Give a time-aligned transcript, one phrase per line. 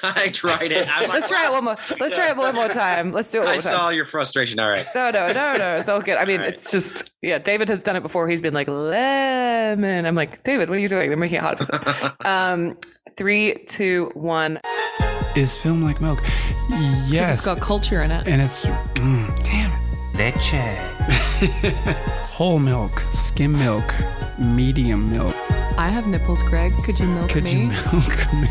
[0.02, 0.88] I tried it.
[0.88, 1.76] I was like, Let's try it one more.
[2.00, 3.12] Let's try it one more time.
[3.12, 3.72] Let's do it one I more time.
[3.72, 4.58] saw your frustration.
[4.60, 4.86] All right.
[4.94, 5.76] No, no, no, no.
[5.78, 6.16] It's all good.
[6.16, 6.54] I mean, All right.
[6.54, 7.38] it's just yeah.
[7.38, 8.28] David has done it before.
[8.28, 10.06] He's been like lemon.
[10.06, 11.08] I'm like, David, what are you doing?
[11.10, 11.58] They're making it hard.
[11.58, 12.10] For us.
[12.24, 12.76] um,
[13.16, 14.60] three, two, one.
[15.36, 16.20] Is film like milk?
[16.70, 17.44] It's Yes.
[17.44, 18.26] got culture in it.
[18.26, 19.78] and it's mm, damn it.
[22.26, 23.84] Whole milk, skim milk,
[24.38, 25.34] medium milk.
[25.78, 26.76] I have nipples, Greg.
[26.78, 27.62] Could you milk Could me?
[27.62, 28.48] you milk me?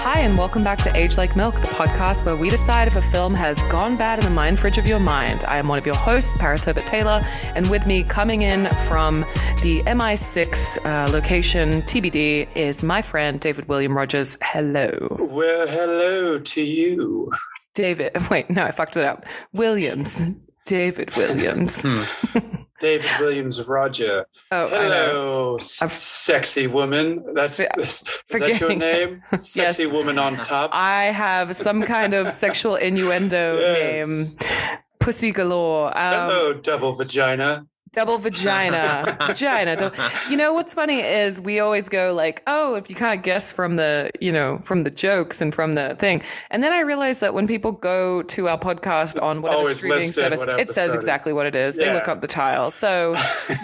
[0.00, 3.02] Hi, and welcome back to Age Like Milk, the podcast where we decide if a
[3.02, 5.44] film has gone bad in the mind fridge of your mind.
[5.44, 7.20] I am one of your hosts, Paris Herbert Taylor,
[7.56, 9.22] and with me coming in from
[9.62, 14.38] the MI6 uh, location, TBD, is my friend David William Rogers.
[14.40, 14.90] Hello.
[15.18, 17.30] Well, hello to you.
[17.74, 19.26] David, wait, no, I fucked it up.
[19.52, 20.24] Williams.
[20.64, 21.80] David Williams.
[21.82, 22.04] Hmm.
[22.78, 24.26] David Williams Roger.
[24.50, 24.68] Oh.
[24.68, 27.24] Hello, sexy woman.
[27.34, 29.22] That's is that your name?
[29.40, 29.92] Sexy Yes.
[29.92, 30.70] woman on top.
[30.72, 34.36] I have some kind of sexual innuendo Yes.
[34.38, 34.48] name.
[35.00, 35.88] Pussy galore.
[35.96, 37.66] Um, Hello, double vagina.
[37.92, 39.16] Double vagina.
[39.26, 39.76] vagina.
[39.76, 39.90] dou-
[40.30, 43.52] You know what's funny is we always go like, oh, if you kind of guess
[43.52, 46.22] from the, you know, from the jokes and from the thing.
[46.50, 50.38] And then I realized that when people go to our podcast on whatever streaming service,
[50.40, 51.76] what it says exactly it's- what it is.
[51.76, 52.70] They look up the tile.
[52.70, 53.14] So,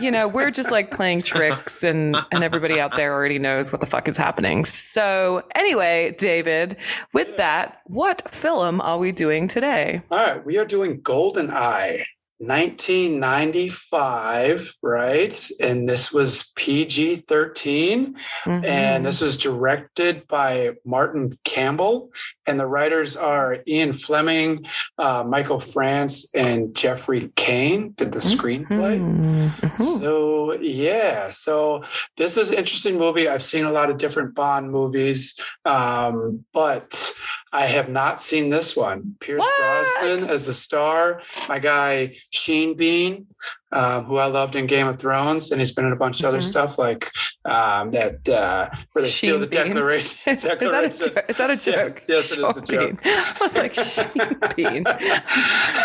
[0.01, 3.81] you know, we're just like playing tricks and and everybody out there already knows what
[3.81, 4.65] the fuck is happening.
[4.65, 6.77] So, anyway, David,
[7.13, 10.03] with that, what film are we doing today?
[10.11, 12.05] All right, we are doing Golden Eye.
[12.39, 15.51] 1995, right?
[15.61, 18.17] And this was PG 13.
[18.45, 18.65] Mhm.
[18.65, 22.11] And this was directed by Martin Campbell.
[22.47, 24.67] And the writers are Ian Fleming,
[24.99, 28.99] uh, Michael France, and Jeffrey Kane did the screenplay.
[29.01, 29.51] Mhm.
[29.61, 30.01] Mhm.
[30.01, 31.83] So yeah, so
[32.17, 33.29] this is an interesting movie.
[33.29, 37.13] I've seen a lot of different Bond movies, um, but
[37.55, 39.15] I have not seen this one.
[39.21, 39.87] Pierce What?
[40.01, 41.23] Brosnan as the star.
[41.49, 43.29] My guy Sheen Bean,
[43.75, 46.27] um, who I loved in Game of Thrones, and he's been in a bunch of
[46.27, 46.43] other Mhm.
[46.43, 47.11] stuff like
[47.45, 49.67] um, that uh, where they steal Sheen the Bean?
[49.75, 50.37] declaration.
[50.37, 51.15] Is, is that a declaration.
[51.15, 51.75] jo- is that a joke?
[51.75, 52.67] Yes, yes, it is a joke.
[52.69, 52.99] Bean.
[53.05, 54.85] I was like, Sheen Bean.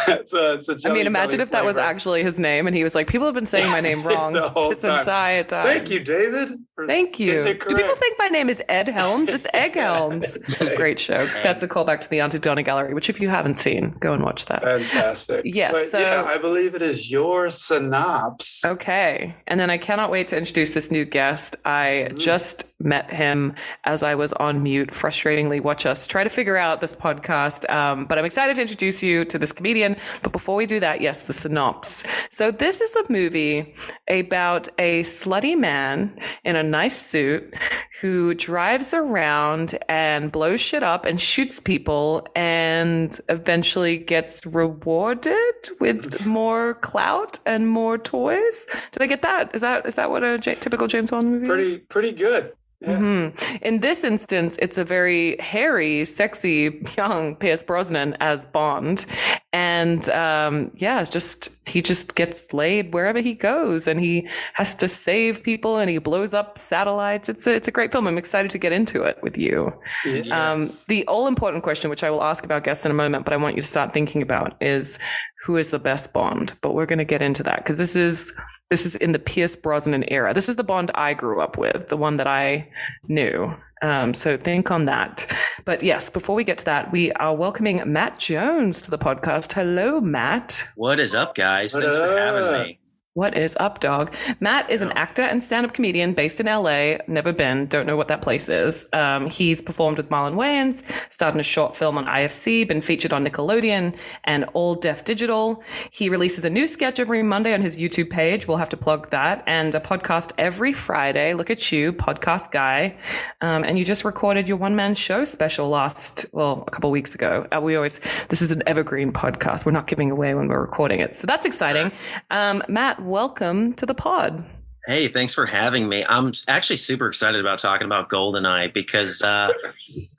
[0.08, 2.84] it's a, it's a I mean, imagine if that was actually his name and he
[2.84, 5.00] was like, people have been saying my name wrong The whole this time.
[5.00, 5.66] entire time.
[5.66, 6.50] Thank you, David.
[6.88, 7.44] Thank you.
[7.44, 9.30] Do people think my name is Ed Helms?
[9.30, 10.36] It's Egg Helms.
[10.38, 11.26] It's Great show.
[11.44, 14.24] That's a callback to the Aunty Donna Gallery, which if you haven't seen, go and
[14.24, 14.62] watch that.
[14.64, 15.42] Fantastic.
[15.46, 18.66] Yes, But so- yeah, I believe it is your synopsis.
[18.66, 19.36] Okay.
[19.48, 21.56] And then I cannot wait to introduce this new guest.
[21.66, 23.54] I just met him
[23.84, 27.70] as I was on mute, frustratingly watch us try to figure out this podcast.
[27.70, 29.98] Um, but I'm excited to introduce you to this comedian.
[30.24, 32.04] But before we do that, yes, the synopsis.
[32.30, 33.76] So this is a movie
[34.08, 37.54] about a slutty man in a nice suit
[38.02, 45.36] who drives around and blows shit up and shoots people and eventually gets rewarded
[45.82, 48.66] with more clout and more toys.
[48.92, 49.54] Did I get that?
[49.54, 51.48] Is that is that what a J- typical James Bond movie is?
[51.50, 52.54] Pretty pretty good.
[52.82, 52.96] Yeah.
[52.98, 53.60] Mhm.
[53.62, 59.06] In this instance, it's a very hairy, sexy, young Pierce Brosnan as Bond,
[59.52, 64.88] and um, yeah, just he just gets laid wherever he goes, and he has to
[64.88, 67.28] save people, and he blows up satellites.
[67.28, 68.08] It's a, it's a great film.
[68.08, 69.74] I'm excited to get into it with you.
[70.06, 70.30] Yes.
[70.32, 73.34] Um, the all important question, which I will ask about guests in a moment, but
[73.34, 75.00] I want you to start thinking about is
[75.44, 76.54] who is the best Bond?
[76.62, 78.34] But we're going to get into that because this is
[78.70, 80.34] this is in the Pierce Brosnan era.
[80.34, 82.70] This is the Bond I grew up with, the one that I
[83.08, 83.54] knew.
[83.82, 85.32] Um, so think on that.
[85.66, 89.54] But yes, before we get to that, we are welcoming Matt Jones to the podcast.
[89.54, 90.68] Hello, Matt.
[90.76, 91.74] What is up, guys?
[91.74, 92.79] What Thanks for having me.
[93.16, 94.14] What is up, dog?
[94.40, 96.98] Matt is an actor and stand up comedian based in LA.
[97.08, 98.88] Never been, don't know what that place is.
[98.94, 103.12] Um, he's performed with Marlon Wayans, starred in a short film on IFC, been featured
[103.12, 105.64] on Nickelodeon and All Def Digital.
[105.90, 108.48] He releases a new sketch every Monday on his YouTube page.
[108.48, 109.44] We'll have to plug that.
[109.48, 111.34] And a podcast every Friday.
[111.34, 112.96] Look at you, podcast guy.
[113.42, 117.16] Um, and you just recorded your one man show special last, well, a couple weeks
[117.16, 117.48] ago.
[117.52, 119.66] Uh, we always, this is an evergreen podcast.
[119.66, 121.16] We're not giving away when we're recording it.
[121.16, 121.92] So that's exciting.
[122.30, 124.44] Um, Matt, welcome to the pod.
[124.88, 126.06] Hey, thanks for having me.
[126.08, 129.50] I'm actually super excited about talking about Goldeneye because uh,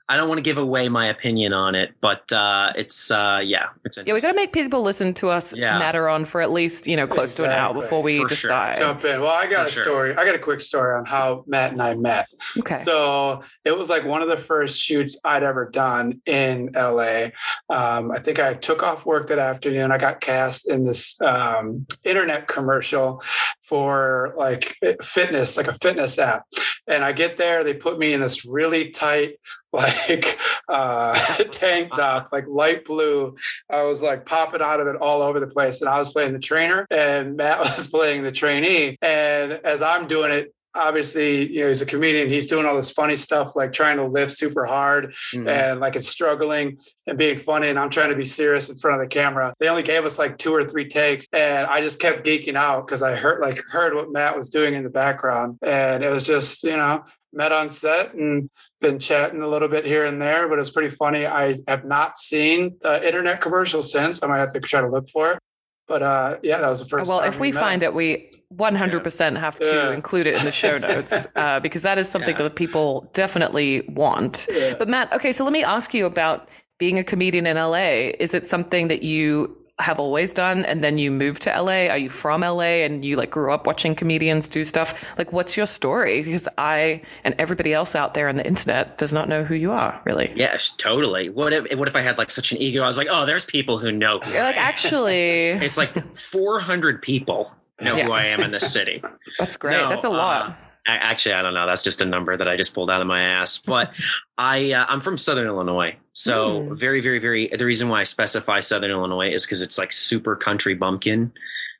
[0.07, 3.69] I don't want to give away my opinion on it, but uh, it's uh, yeah,
[3.83, 5.77] it's Yeah, we got to make people listen to us Yeah.
[5.79, 8.49] natter on for at least, you know, close to an hour before we For sure.
[8.51, 8.77] decide.
[8.77, 9.19] Jump in.
[9.19, 9.83] Well, I got For a sure.
[9.83, 10.15] story.
[10.15, 12.27] I got a quick story on how Matt and I met.
[12.59, 12.83] Okay.
[12.85, 17.29] So it was like one of the first shoots I'd ever done in LA.
[17.69, 19.91] Um, I think I took off work that afternoon.
[19.91, 23.21] I got cast in this um, internet commercial
[23.71, 26.43] for like fitness, like a fitness app.
[26.87, 29.35] And I get there, they put me in this really tight,
[29.71, 30.37] like
[30.67, 31.13] uh,
[31.51, 33.33] tank top, like light blue.
[33.69, 35.79] I was like popping out of it all over the place.
[35.79, 38.97] And I was playing the trainer, and Matt was playing the trainee.
[39.01, 42.29] And as I'm doing it, obviously, you know, he's a comedian.
[42.29, 45.49] He's doing all this funny stuff, like trying to lift super hard Mhm.
[45.49, 46.77] and like it's struggling
[47.07, 47.69] and being funny.
[47.69, 49.53] And I'm trying to be serious in front of the camera.
[49.59, 52.85] They only gave us like two or three takes, and I just kept geeking out
[52.87, 56.23] because I heard like heard what Matt was doing in the background, and it was
[56.25, 57.03] just you know
[57.33, 58.49] met on set and
[58.81, 61.25] been chatting a little bit here and there, but it's pretty funny.
[61.25, 64.21] I have not seen the internet commercial since.
[64.21, 65.39] I might have to try to look for it.
[65.87, 67.07] But uh, yeah, that was the first.
[67.09, 67.59] well, time if we met.
[67.59, 69.93] find it, we 100% have to Yeah.
[69.93, 72.43] include it in the show notes uh, because that is something Yeah.
[72.43, 74.47] that people definitely want.
[74.51, 74.75] Yeah.
[74.77, 76.47] But Matt, okay, so let me ask you about
[76.77, 78.11] being a comedian in LA.
[78.19, 81.87] Is it something that you have always done and then you moved to LA?
[81.87, 84.93] Are you from LA and you like grew up watching comedians do stuff?
[85.17, 86.21] Like what's your story?
[86.21, 89.71] Because I and everybody else out there on the internet does not know who you
[89.71, 90.31] are, really.
[90.35, 91.29] Yes, totally.
[91.29, 92.83] What if what if I had like such an ego?
[92.83, 94.19] I was like, oh, there's people who know.
[94.19, 98.71] Who You're like, am." actually, it's like 400 people know who I am in this
[98.71, 99.03] city.
[99.39, 99.71] that's great.
[99.71, 100.49] No, that's a uh, lot.
[100.49, 100.55] I,
[100.87, 101.67] actually, I don't know.
[101.67, 103.57] That's just a number that I just pulled out of my ass.
[103.65, 103.91] But
[104.37, 106.75] I, uh, I'm from Southern Illinois, so Hmm.
[106.75, 107.47] very, very, very.
[107.55, 111.31] The reason why I specify Southern Illinois is because it's like super country bumpkin.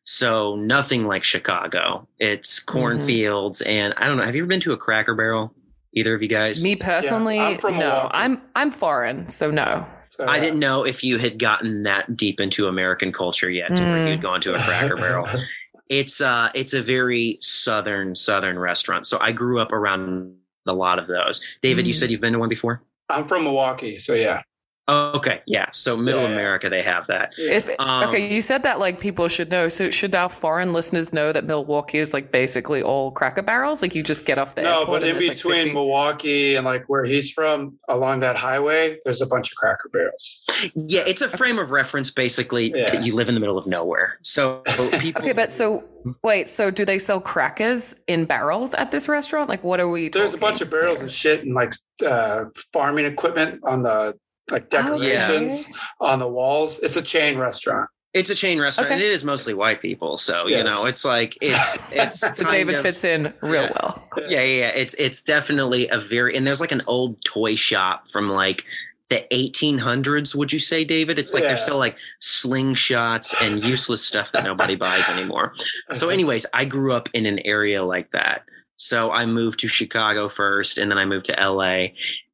[0.03, 2.07] So nothing like Chicago.
[2.19, 2.71] It's Mm-hmm.
[2.79, 4.23] cornfields, and I don't know.
[4.25, 5.53] Have you ever been to a Cracker Barrel?
[5.93, 6.63] Either of you guys?
[6.63, 8.09] Me personally, I'm from no.
[8.11, 9.85] I'm I'm foreign, so no.
[10.09, 13.83] So, I didn't know if you had gotten that deep into American culture yet, to
[13.83, 14.09] where Mm.
[14.11, 15.27] you'd gone to a Cracker Barrel.
[15.91, 19.05] It's uh, it's a very southern southern restaurant.
[19.05, 20.35] So I grew up around
[20.65, 21.43] a lot of those.
[21.61, 21.97] David, you Mm.
[21.97, 22.81] said you've been to one before.
[23.09, 24.41] I'm from Milwaukee, so yeah.
[24.87, 25.67] Oh, okay, yeah.
[25.73, 26.29] So middle Yeah.
[26.31, 27.29] America, they have that.
[27.37, 29.69] If, Um, okay, you said that like people should know.
[29.69, 33.81] So should our foreign listeners know that Milwaukee is like basically all Cracker Barrels?
[33.81, 36.85] Like you just get off the No, but in between like 50 Milwaukee and like
[36.87, 40.45] where he's from, along that highway, there's a bunch of Cracker Barrels.
[40.75, 42.11] Yeah, it's a frame of reference.
[42.11, 42.89] Basically, Yeah.
[42.91, 44.17] that you live in the middle of nowhere.
[44.23, 44.57] So
[44.99, 45.21] people.
[45.21, 45.83] Okay, but so
[46.23, 49.47] wait, so do they sell crackers in barrels at this restaurant?
[49.47, 50.09] Like what are we?
[50.09, 51.03] There's a bunch of barrels here?
[51.03, 51.73] and shit and like
[52.05, 54.17] uh, farming equipment on the
[54.51, 55.67] like oh, decorations
[55.99, 56.79] on the walls.
[56.79, 57.89] It's a chain restaurant.
[58.13, 58.95] It's a chain restaurant, Okay.
[58.95, 60.17] and it is mostly white people.
[60.17, 62.19] So you know, it's like it's it's.
[62.37, 63.71] So David of- fits in real Yeah.
[63.81, 64.03] well.
[64.17, 64.67] Yeah, yeah, yeah.
[64.69, 68.65] It's it's definitely a very and there's like an old toy shop from like
[69.09, 70.35] the 1800s.
[70.35, 71.19] Would you say, David?
[71.19, 71.49] It's like Yeah.
[71.49, 75.53] they're still like slingshots and useless stuff that nobody buys anymore.
[75.93, 78.43] So, anyways, I grew up in an area like that.
[78.77, 81.87] So I moved to Chicago first, and then I moved to LA,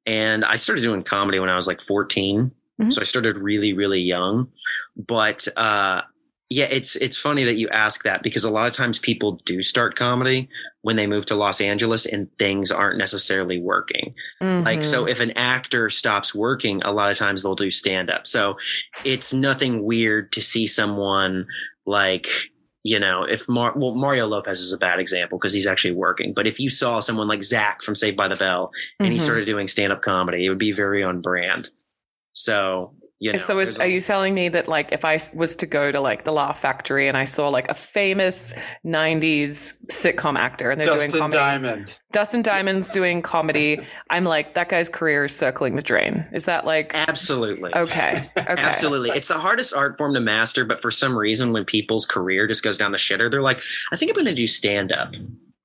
[0.07, 2.51] and I started doing comedy when I was like 14.
[2.81, 2.93] Mhm.
[2.93, 4.47] So I started really, really young,
[4.95, 6.01] but uh,
[6.49, 9.61] yeah, it's it's funny that you ask that because a lot of times people do
[9.61, 10.47] start comedy
[10.81, 14.13] when they move to Los Angeles and things aren't necessarily working.
[14.39, 15.09] Like so Mhm.
[15.09, 18.27] if an actor stops working, a lot of times they'll do stand up.
[18.27, 18.57] So
[19.03, 21.47] it's nothing weird to see someone
[21.85, 22.29] like
[22.87, 26.33] you know, if Mar- well Mario Lopez is a bad example because he's actually working,
[26.33, 29.21] but if you saw someone like Zach from Saved by the Bell and he Mhm.
[29.21, 31.69] started doing stand up comedy, it would be very on brand.
[32.33, 35.55] So, you know, so is, are a- you telling me that like if I was
[35.57, 38.53] to go to like the Laugh Factory and I saw like a famous
[38.85, 41.99] '90s sitcom actor and they're doing Dustin comedy, Diamond.
[42.11, 43.79] Dustin Diamond's doing comedy,
[44.09, 46.27] I'm like that guy's career is circling the drain.
[46.31, 47.73] Is that like absolutely.
[47.75, 48.29] okay?
[48.37, 49.09] Okay, Absolutely.
[49.09, 52.63] It's the hardest art form to master, but for some reason, when people's career just
[52.63, 55.13] goes down the shitter, they're like, I think I'm going to do stand up.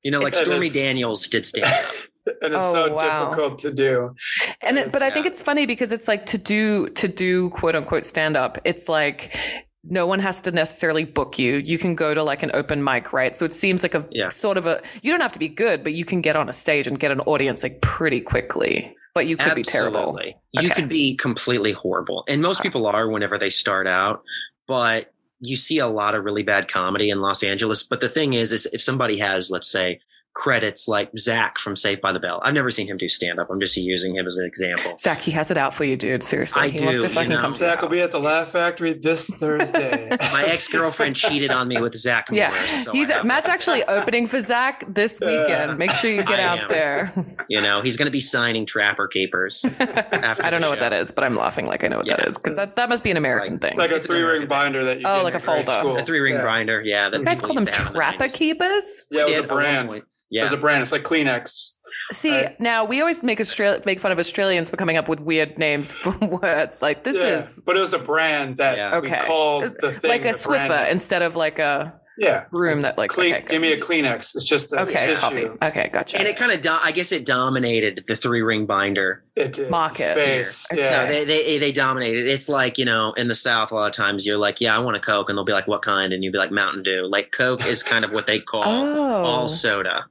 [0.03, 1.95] You know, like Stormy Daniels did stand up.
[2.43, 3.25] and it's Oh, so wow.
[3.31, 4.15] difficult to do.
[4.61, 7.75] and it, but I think it's funny because it's like to do to do quote
[7.77, 8.59] unquote stand up.
[8.65, 9.37] It's like
[9.85, 11.57] no one has to necessarily book you.
[11.57, 13.37] You can go to like an open mic, right?
[13.37, 14.29] So it seems like a Yeah.
[14.29, 16.53] sort of a you don't have to be good, but you can get on a
[16.53, 18.95] stage and get an audience like pretty quickly.
[19.15, 20.19] But you could be terrible.
[20.53, 20.75] You Okay.
[20.81, 22.25] could be completely horrible.
[22.29, 24.23] And most people are whenever they start out,
[24.67, 27.83] but you see a lot of really bad comedy in Los Angeles.
[27.83, 30.01] But the thing is, is if somebody has, let's say,
[30.35, 32.41] credits like Zach from Saved by the Bell.
[32.45, 33.49] I've never seen him do stand up.
[33.51, 34.97] I'm just using him as an example.
[34.99, 36.23] Zach, he has it out for you, dude.
[36.23, 37.41] Seriously, I he wants do, to you fucking know.
[37.41, 37.51] come.
[37.53, 40.09] to Zach your will be at the Laugh Factory this Thursday.
[40.33, 42.85] My ex girlfriend cheated on me with Zach Yeah, Morris.
[42.85, 45.77] so he's I have- Matt's actually opening for Zach this weekend.
[45.79, 46.69] Make sure you get I out am.
[46.71, 47.37] there.
[47.49, 49.65] You know, he's going to be signing Trapper Keepers.
[49.81, 52.07] After I don't the know what that is, but I'm laughing like I know what
[52.09, 52.27] that Yeah.
[52.29, 53.77] is because that, that must be an American thing.
[53.77, 56.01] like a It's an three ring binder that you Oh, get like a grade folder.
[56.01, 56.43] A three ring Yeah.
[56.43, 56.81] grinder.
[56.83, 57.11] Yeah.
[57.11, 59.07] That you guys call them used to have in the trapper keepers.
[59.11, 60.03] Yeah, it was a brand.
[60.33, 60.35] Point.
[60.35, 60.43] It Yeah.
[60.45, 60.83] was a brand.
[60.83, 61.77] It's like Kleenex.
[62.13, 62.59] See, Right.
[62.61, 65.93] now we always make Australia make fun of Australians for coming up with weird names
[66.03, 66.81] for words.
[66.83, 68.99] Like this yeah, is but it was a brand that Yeah.
[69.01, 69.21] we Okay.
[69.27, 70.91] called the thing like a the Swiffer name.
[70.93, 72.45] instead of like a Yeah.
[72.51, 74.35] room that like Clean, okay, give me a Kleenex.
[74.35, 75.17] It's just a okay, tissue.
[75.17, 75.47] copy.
[75.63, 76.19] Okay, gotcha.
[76.19, 79.25] And it kind of, do- I guess, it dominated the three ring binder.
[79.37, 79.71] It did.
[79.71, 80.13] Market.
[80.13, 80.67] space.
[80.71, 80.81] Here.
[80.85, 80.91] Yeah.
[80.91, 82.27] So they, they they dominated.
[82.29, 84.79] It's like you know, in the South, a lot of times you're like, yeah, I
[84.79, 86.13] want a Coke, and they'll be like, what kind?
[86.13, 87.07] And you'll be like, Mountain Dew.
[87.11, 90.05] Like Coke is kind of what they call oh, all soda.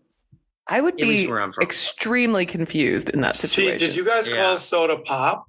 [0.71, 1.63] I would At be where I'm from.
[1.63, 3.77] extremely confused in that See, situation.
[3.79, 4.37] did you guys Yeah.
[4.37, 5.45] call soda pop?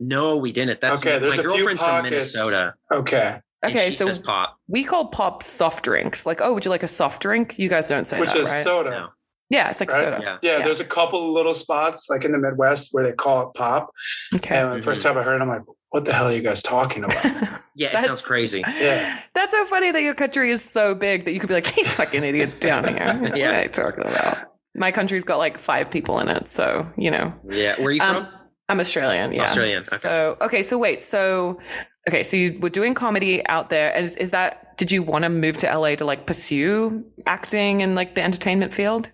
[0.00, 0.80] No, we didn't.
[0.80, 2.02] That's Okay, there's my girlfriend's from.
[2.02, 2.74] Minnesota.
[2.92, 3.38] Okay.
[3.62, 4.56] and Okay, she so says pop.
[4.68, 6.26] we call pop soft drinks.
[6.26, 7.58] Like, oh, would you like a soft drink?
[7.58, 8.64] You guys don't say Which that, is right?
[8.64, 8.90] soda.
[8.90, 9.08] No.
[9.50, 10.04] yeah, it's like right?
[10.04, 10.18] soda.
[10.20, 10.36] Yeah.
[10.42, 10.64] Yeah, Yeah.
[10.64, 13.90] there's a couple little spots like in the Midwest where they call it pop.
[14.34, 14.56] Okay.
[14.58, 15.14] And the first mm-hmm.
[15.14, 17.24] time I heard it, I'm like, what the hell are you guys talking about?
[17.78, 18.64] Yeah, it sounds crazy.
[18.80, 19.20] Yeah.
[19.34, 21.92] That's so funny that your country is so big that you could be like, these
[21.92, 23.16] fucking idiots down here.
[23.20, 23.60] What Yeah.
[23.60, 24.47] are you talking about?
[24.74, 26.50] My country's got like five people in it.
[26.50, 27.32] So, you know.
[27.50, 28.28] Yeah, where are you Um, from?
[28.68, 29.32] I'm Australian.
[29.32, 29.42] Yeah.
[29.42, 29.96] Australian, okay.
[29.96, 30.62] So, okay.
[30.62, 31.02] So, wait.
[31.02, 31.58] So,
[32.08, 32.22] okay.
[32.22, 33.96] So, you were doing comedy out there.
[33.96, 37.94] Is, is that, did you want to move to LA to like pursue acting in
[37.94, 39.10] like the entertainment field?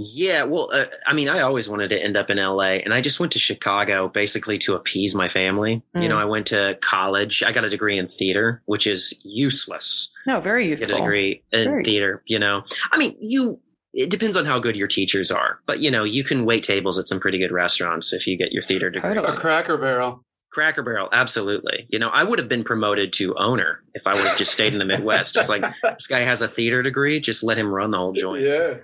[0.00, 3.00] Yeah, well, uh, I mean, I always wanted to end up in LA, and I
[3.00, 5.82] just went to Chicago basically to appease my family.
[5.92, 6.08] You Mm.
[6.10, 7.42] know, I went to college.
[7.42, 10.10] I got a degree in theater, which is useless.
[10.24, 10.94] No, very Get useful.
[10.98, 11.84] a degree in Very.
[11.84, 12.22] theater.
[12.26, 12.62] You know,
[12.92, 13.58] I mean, you.
[13.94, 16.98] It depends on how good your teachers are, but you know, you can wait tables
[16.98, 19.08] at some pretty good restaurants if you get your theater degree.
[19.14, 19.26] Totally.
[19.34, 20.24] A cracker barrel.
[20.50, 21.86] Cracker Barrel, absolutely.
[21.90, 24.72] You know, I would have been promoted to owner if I would have just stayed
[24.72, 25.36] in the Midwest.
[25.36, 28.42] It's like this guy has a theater degree, just let him run the whole joint.
[28.42, 28.76] Yeah.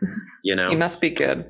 [0.42, 1.46] You know, he must be good.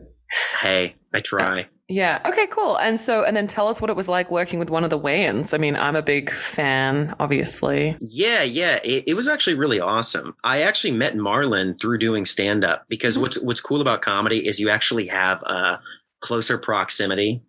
[0.61, 1.67] hey, I try.
[1.88, 2.23] Yeah.
[2.25, 2.76] Okay, cool.
[2.76, 4.99] And so, and then tell us what it was like working with one of the
[4.99, 5.53] Wayans.
[5.53, 7.97] I mean, I'm a big fan, obviously.
[8.00, 10.35] Yeah, yeah, it, it was actually really awesome.
[10.45, 13.23] I actually met Marlon through doing stand up because mm-hmm.
[13.23, 15.79] what's what's cool about comedy is you actually have a
[16.23, 17.43] closer proximity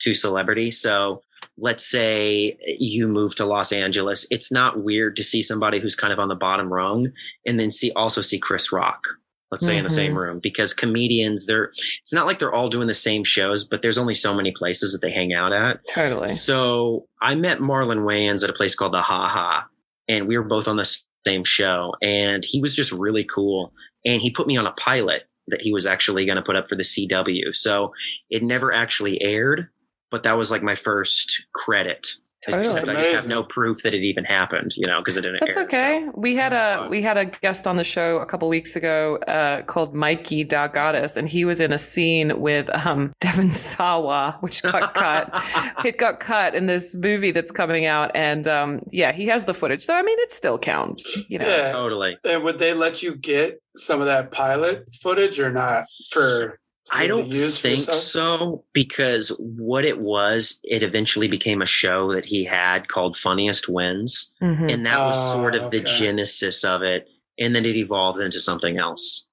[0.00, 0.70] to celebrity.
[0.70, 1.22] So
[1.56, 6.12] let's say you move to Los Angeles, it's not weird to see somebody who's kind
[6.12, 7.10] of on the bottom rung
[7.46, 9.06] and then see also see Chris Rock.
[9.50, 10.18] Let's say in the same mm-hmm.
[10.18, 11.70] room because comedians they're
[12.02, 14.92] it's not like they're all doing the same shows, but there's only so many places
[14.92, 15.80] that they hang out at.
[15.88, 16.28] Totally.
[16.28, 19.66] So I met Marlon Wayans at a place called the Ha Ha,
[20.06, 20.84] and we were both on the
[21.26, 21.94] same show.
[22.02, 23.72] And he was just really cool.
[24.04, 26.68] And he put me on a pilot that he was actually going to put up
[26.68, 27.54] for the CW.
[27.54, 27.92] So
[28.30, 29.68] it never actually aired,
[30.10, 32.06] but that was like my first credit.
[32.44, 32.60] Totally.
[32.60, 35.40] Except I just have no proof that it even happened, you know, because it didn't
[35.40, 35.64] That's air.
[35.64, 36.02] okay.
[36.06, 36.12] so.
[36.16, 39.62] We had a we had a guest on the show a couple weeks ago uh,
[39.62, 44.94] called Mikey Dargatis, and he was in a scene with um, Devon Sawa, which got
[44.94, 45.30] cut.
[45.84, 49.54] it got cut in this movie that's coming out, and um, yeah, he has the
[49.54, 49.84] footage.
[49.84, 51.24] So I mean, it still counts.
[51.28, 51.72] You know, Yeah.
[51.72, 52.18] Totally.
[52.24, 56.58] And would they let you get some of that pilot footage or not for
[56.90, 62.44] I don't think so because what it was, it eventually became a show that he
[62.44, 64.34] had called Funniest Wins.
[64.42, 64.72] Mhm.
[64.72, 65.98] and that was Oh, sort of the okay.
[65.98, 69.26] genesis of it and then it evolved into something else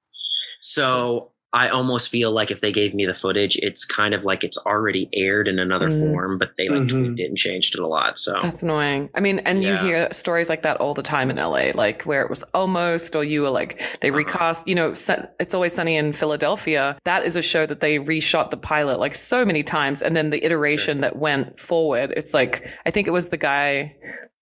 [0.61, 4.43] so i almost feel like if they gave me the footage it's kind of like
[4.43, 5.99] it's already aired in another Mhm.
[6.01, 6.89] form but they like Mhm.
[6.89, 9.09] tweaked it and changed it a lot so That's annoying.
[9.15, 12.21] I mean, and you hear stories like that all the time in LA, like where
[12.21, 13.71] it was almost, or you were like,
[14.01, 14.17] they Uh-huh.
[14.17, 14.93] recast, you know,
[15.39, 16.97] It's Always Sunny in Philadelphia.
[17.05, 20.01] That is a show that they reshot the pilot like so many times.
[20.01, 23.95] And then the iteration that went forward, it's like, I think it was the guy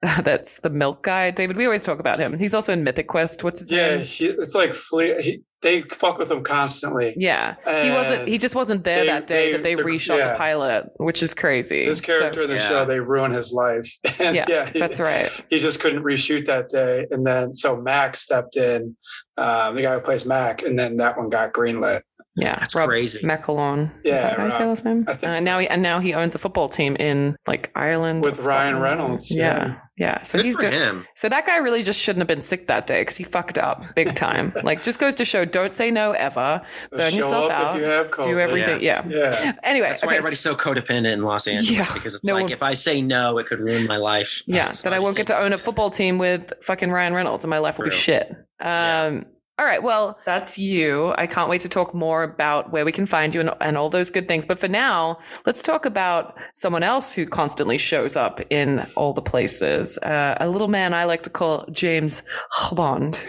[0.24, 1.56] that's the milk guy, David.
[1.58, 2.38] We always talk about him.
[2.38, 3.44] He's also in Mythic Quest.
[3.44, 4.06] What's his Yeah, name?
[4.06, 5.22] he, it's like flea.
[5.22, 7.14] He, they fuck with him constantly.
[7.16, 7.56] Yeah.
[7.84, 10.34] He wasn't, he just wasn't there they- that day they- that they the- reshot yeah.
[10.34, 11.86] the pilot, which is crazy.
[11.86, 12.68] His character in the Yeah.
[12.68, 13.90] show, they ruin his life.
[14.20, 15.32] And Yeah, yeah, he, That's right.
[15.50, 17.08] he just couldn't reshoot that day.
[17.12, 18.96] And then so Mac stepped in,
[19.38, 22.02] um, the guy who plays Mac, and then that one got greenlit.
[22.36, 22.58] Yeah.
[22.60, 23.20] That's Rob crazy.
[23.20, 23.92] McElwain.
[24.04, 24.70] Is that how you say Rob.
[24.78, 25.06] his name?
[25.08, 25.44] I think Uh, so.
[25.44, 29.30] now he and now he owns a football team in like Ireland With Ryan Reynolds,
[29.30, 29.76] Yeah, yeah.
[29.98, 30.22] yeah.
[30.24, 30.74] So good he's for doing.
[30.74, 33.60] him So that guy really just shouldn't have been sick that day because he fucked
[33.60, 34.52] up big time.
[34.64, 36.62] like, just goes to show: don't say no ever.
[36.90, 37.76] So Burn show yourself up out.
[37.76, 38.24] if you have COVID.
[38.24, 38.82] Do everything.
[38.82, 39.04] Yeah.
[39.08, 39.54] Yeah.
[39.64, 42.50] Anyway, that's why okay, everybody's so codependent in los angeles Yeah, because it's no like
[42.50, 45.18] if i say no it could ruin my life Yeah, So that I just won't
[45.18, 47.92] get to own a football team with fucking Ryan Reynolds, and my life will be
[47.92, 48.32] shit.
[48.60, 49.22] Um, Yeah.
[49.60, 51.14] All right, well, that's you.
[51.16, 53.88] I can't wait to talk more about where we can find you and, and all
[53.88, 54.48] those good things.
[54.48, 59.22] But for now, let's talk about someone else who constantly shows up in all the
[59.22, 60.00] places.
[60.00, 62.24] Uh, a little man I like to call James
[62.72, 63.26] Bond.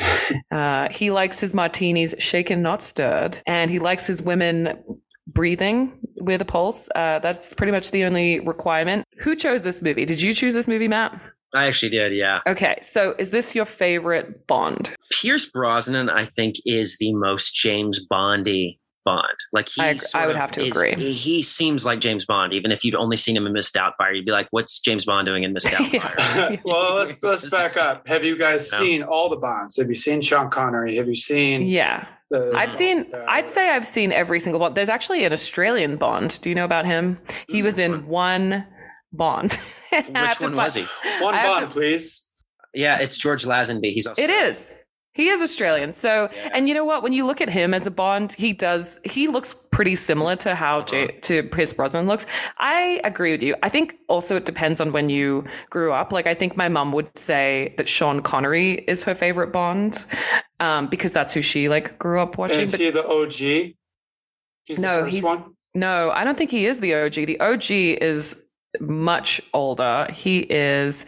[0.50, 4.82] Uh, he likes his martinis shaken, not stirred, and he likes his women
[5.26, 6.88] breathing with a pulse.
[6.94, 9.06] Uh, that's pretty much the only requirement.
[9.18, 10.06] Who chose this movie?
[10.06, 11.20] Did you choose this movie, Matt?
[11.54, 14.94] I actually did yeah Okay, so is this your favorite Bond?
[15.20, 19.36] pierce brosnan i think is the most james bondy Bond.
[19.52, 20.94] Like he, I I would have to is- agree.
[20.94, 24.14] He, he seems like James Bond, even if you'd only seen him in Miss Doubtfire,
[24.16, 25.76] you'd be like, "What's James Bond doing in Miss Yeah.
[25.76, 28.08] Doubtfire?" well, let's let's back up.
[28.08, 28.78] Have you guys No.
[28.78, 29.76] seen all the Bonds?
[29.76, 30.96] Have you seen Sean Connery?
[30.96, 32.06] Have you seen Yeah.
[32.30, 32.54] the?
[32.56, 34.74] I've seen, uh, I'd say I've seen every single Bond.
[34.74, 36.38] There's actually an Australian Bond.
[36.40, 37.18] Do you know about him?
[37.46, 38.66] He was Which in one
[39.12, 39.58] Bond.
[40.14, 40.86] I have Which one was he?
[41.20, 42.30] one I Bond, to- please.
[42.74, 43.92] Yeah, it's George Lazenby.
[43.92, 44.46] He's It Australian.
[44.50, 44.70] is.
[45.12, 45.92] He is Australian.
[45.92, 46.50] So, Yeah.
[46.54, 47.04] and you know what?
[47.04, 48.98] When you look at him as a Bond, he does.
[49.04, 51.12] He looks pretty similar to how J, Uh-huh.
[51.22, 52.26] to his Brosnan looks.
[52.58, 53.54] I agree with you.
[53.62, 56.12] I think also it depends on when you grew up.
[56.12, 60.04] Like I think my mum would say that Sean Connery is her favorite Bond,
[60.58, 62.62] um, because that's who she like grew up watching.
[62.62, 63.76] Is But he the OG?
[64.64, 65.44] He's No, the first he's- one.
[65.76, 67.24] No, I don't think he is the OG.
[67.24, 67.70] The OG
[68.00, 68.43] is
[68.80, 70.08] much older.
[70.12, 71.06] He is,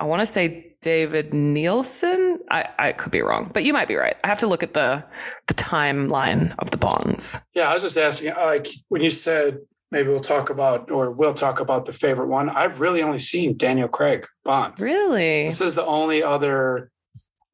[0.00, 2.38] I want to say David Nielsen.
[2.50, 4.16] I, I could be wrong, but you might be right.
[4.22, 5.04] I have to look at the
[5.48, 7.38] the timeline of the bonds.
[7.54, 8.34] Yeah, I was just asking.
[8.34, 9.58] Like when you said
[9.90, 12.50] maybe we'll talk about or we'll talk about the favorite one.
[12.50, 14.78] I've really only seen Daniel Craig Bond.
[14.80, 15.46] Really?
[15.46, 16.90] This is the only other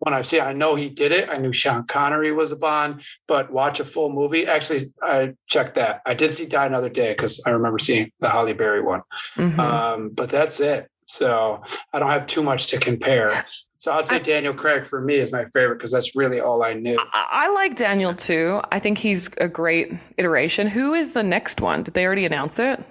[0.05, 0.39] one I see.
[0.41, 1.29] I know he did it.
[1.31, 4.47] I knew Sean Connery was a Bond, but watch a full movie.
[4.47, 6.03] Actually, I checked that.
[6.05, 9.01] I did see Die Another Day because I remember seeing the Halle Berry one.
[9.37, 9.59] Mhm.
[9.59, 10.89] Um, but that's it.
[11.07, 13.45] So I don't have too much to compare.
[13.79, 16.63] So I'd say I- Daniel Craig for me is my favorite because that's really all
[16.63, 16.99] I knew.
[17.13, 18.61] I, I like Daniel too.
[18.73, 20.67] I think he's a great iteration.
[20.69, 21.83] Who is the next one?
[21.83, 22.83] Did they already announce it?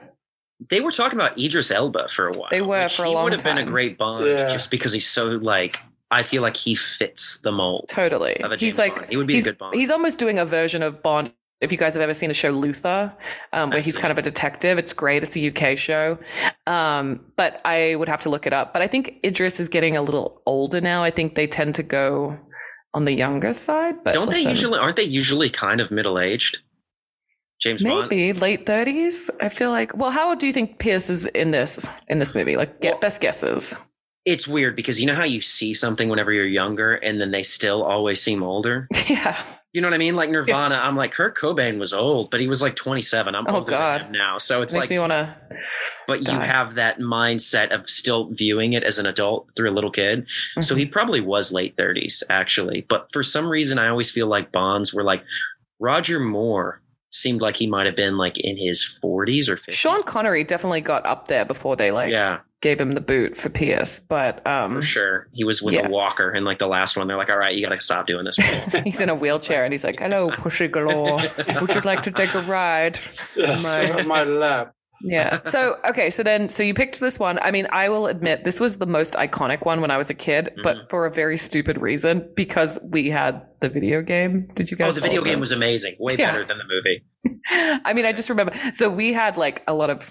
[0.69, 2.49] They were talking about Idris Elba for a while.
[2.49, 4.47] They were which for a he would have been a great Bond Yeah.
[4.47, 5.79] just because he's so like.
[6.13, 7.85] I feel like he fits the mold.
[7.89, 8.41] Totally.
[8.57, 9.07] He's like Bond.
[9.09, 9.75] He would be a good Bond.
[9.75, 11.31] He's almost doing a version of Bond.
[11.61, 13.13] If you guys have ever seen the show Luther,
[13.53, 15.23] um, where he's kind of a detective, it's great.
[15.23, 16.17] It's a UK show,
[16.67, 18.73] um, but I would have to look it up.
[18.73, 21.03] But I think Idris is getting a little older now.
[21.03, 22.37] I think they tend to go
[22.93, 24.03] on the younger side.
[24.03, 24.77] But Don't they usually?
[24.77, 26.59] Aren't they usually kind of middle aged?
[27.61, 28.09] James Bond.
[28.09, 29.29] maybe late thirties?
[29.41, 29.95] I feel like.
[29.95, 32.57] Well, how old do you think Pierce is in this in this movie?
[32.57, 33.73] Like, get Well- best guesses.
[34.25, 37.43] It's weird because you know how you see something whenever you're younger, and then they
[37.43, 38.87] still always seem older.
[39.09, 39.41] yeah.
[39.73, 40.15] You know what I mean?
[40.15, 43.33] Like Nirvana, I'm like Kurt Cobain was old, but he was like 27.
[43.33, 44.11] I'm Oh, older God.
[44.11, 45.35] now, so it's Makes like me want to.
[46.07, 49.89] but you have that mindset of still viewing it as an adult through a little
[49.89, 50.27] kid.
[50.53, 50.77] So Mm-hmm.
[50.77, 52.85] he probably was late 30s, actually.
[52.87, 55.23] But for some reason, I always feel like Bonds were like
[55.79, 59.73] Roger Moore seemed like he might have been like in his 40s or 50s.
[59.73, 63.49] Sean Connery definitely got up there before they like yeah, gave him the boot for
[63.49, 65.27] Pierce, but um, for sure.
[65.33, 65.85] He was with yeah.
[65.85, 67.07] a walker in like the last one.
[67.07, 68.37] They're like, all right, you got to stop doing this.
[68.85, 71.19] he's in a wheelchair and he's like, "Hello, Pushy Galore.
[71.61, 74.73] Would you like to take a ride?" Yes, My- on my lap.
[75.05, 75.41] Yeah.
[75.49, 76.09] So okay.
[76.09, 77.37] So then, so you picked this one.
[77.41, 80.13] I mean, I will admit this was the most iconic one when I was a
[80.13, 80.89] kid, but Mhm.
[80.89, 84.49] for a very stupid reason because we had the video game.
[84.55, 84.91] Did you guys?
[84.91, 85.29] oh, the video also?
[85.29, 85.95] game was amazing.
[85.99, 86.31] Way Yeah.
[86.31, 87.03] better than the movie.
[87.83, 88.53] I mean, I just remember.
[88.71, 90.09] So we had like a lot of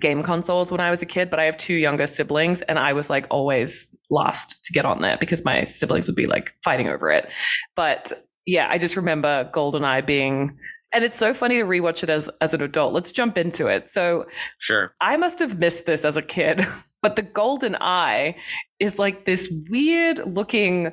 [0.00, 2.92] game consoles when I was a kid, but I have two younger siblings, and I
[2.92, 6.88] was like always last to get on there because my siblings would be like fighting
[6.88, 7.28] over it.
[7.76, 8.12] But
[8.46, 10.56] yeah, I just remember GoldenEye being.
[10.92, 12.92] And it's so funny to rewatch it as as an adult.
[12.94, 13.86] Let's jump into it.
[13.86, 14.26] So
[14.58, 14.94] Sure.
[15.00, 16.66] I must have missed this as a kid,
[17.02, 18.36] but the golden eye
[18.78, 20.92] is like this weird looking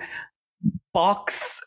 [0.94, 1.60] box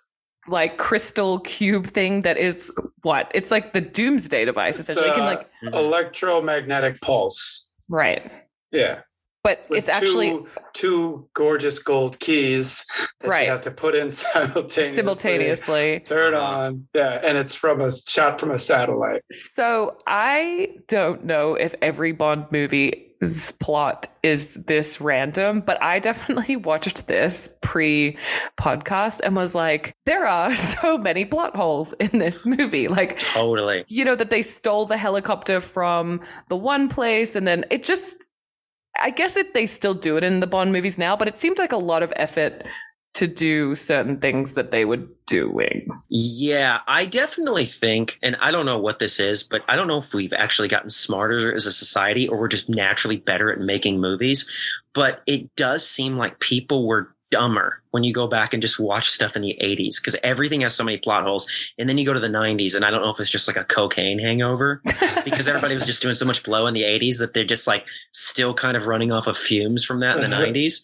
[0.49, 2.71] like crystal cube thing that is
[3.03, 3.31] what?
[3.35, 5.09] It's like the doomsday device It's, essentially.
[5.09, 5.75] you can uh, like Mhm.
[5.75, 7.73] Electromagnetic pulse.
[7.89, 8.31] right.
[8.71, 9.01] Yeah.
[9.43, 12.87] But With it's actually two, two gorgeous gold keys
[13.21, 13.45] that Right.
[13.45, 14.95] you have to put in simultaneously.
[14.97, 16.01] simultaneously.
[16.01, 16.45] Turn Uh-huh.
[16.47, 16.89] on.
[16.95, 17.21] Yeah.
[17.23, 19.21] And it's from a shot from a satellite.
[19.31, 23.04] So I don't know if every Bond movie's
[23.53, 28.19] plot is this random, but I definitely watched this pre
[28.59, 32.89] podcast and was like, there are so many plot holes in this movie.
[32.89, 33.85] Like, Totally.
[33.89, 38.25] you know, that they stole the helicopter from the one place and then it just,
[39.01, 41.59] I guess it, they still do it in the Bond movies now, but it seemed
[41.59, 42.65] like a lot of effort
[43.15, 45.89] to do certain things that they were doing.
[46.09, 49.99] Yeah, I definitely think, and I don't know what this is, but I don't know
[49.99, 54.01] if we've actually gotten smarter as a society or we're just naturally better at making
[54.01, 54.49] movies.
[54.95, 59.09] But it does seem like people were dumber when you go back and just watch
[59.11, 61.49] stuff in the 80s because everything has so many plot holes.
[61.79, 63.57] And then you go to the 90s, and I don't know if it's just like
[63.57, 64.83] a cocaine hangover
[65.25, 67.87] because everybody was just doing so much blow in the 80s that they're just like
[68.13, 70.47] still kind of running off of fumes from that in the Uh-huh.
[70.47, 70.83] 90s.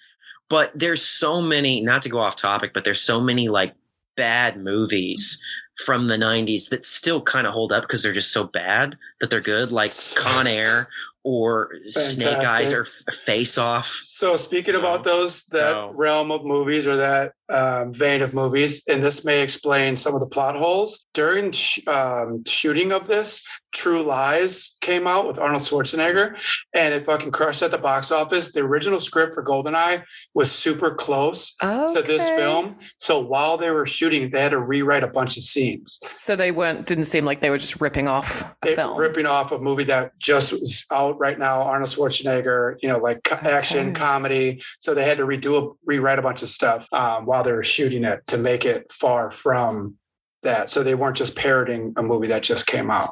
[0.50, 3.74] But there's so many, not to go off topic, but there's so many like
[4.16, 5.40] bad movies
[5.86, 9.30] from the 90s that still kind of hold up because they're just so bad that
[9.30, 10.88] they're good, like Con Air
[11.22, 13.86] or Snake Eyes or Face Off.
[14.02, 14.80] So speaking No.
[14.80, 15.92] about those that No.
[15.94, 20.20] realm of movies or that um, vein of movies, and this may explain some of
[20.20, 23.42] the plot holes during sh- um, shooting of this.
[23.72, 26.36] True Lies came out with Arnold Schwarzenegger,
[26.74, 28.52] and it fucking crushed at the box office.
[28.52, 30.02] The original script for Goldeneye
[30.34, 31.94] was super close Okay.
[31.94, 35.42] to this film, so while they were shooting, they had to rewrite a bunch of
[35.44, 36.00] scenes.
[36.16, 38.98] So they weren't didn't seem like they were just ripping off a It- film.
[38.98, 43.22] ripping off a movie that just was out right now, Arnold Schwarzenegger, you know, like
[43.24, 44.60] co- action comedy.
[44.80, 47.62] So they had to redo a, rewrite a bunch of stuff um, while they were
[47.64, 49.96] shooting it to make it far from
[50.42, 50.70] that.
[50.70, 53.10] So they weren't just parroting a movie that just came out.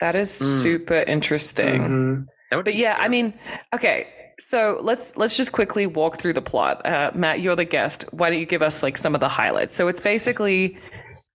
[0.00, 0.62] That is Mm.
[0.62, 1.80] super interesting.
[1.82, 2.26] Mhm.
[2.50, 3.34] That would But be yeah, I mean,
[3.74, 4.06] okay.
[4.40, 6.84] So let's let's just quickly walk through the plot.
[6.86, 8.04] Uh, Matt, you're the guest.
[8.12, 9.74] Why don't you give us like some of the highlights?
[9.74, 10.78] So it's basically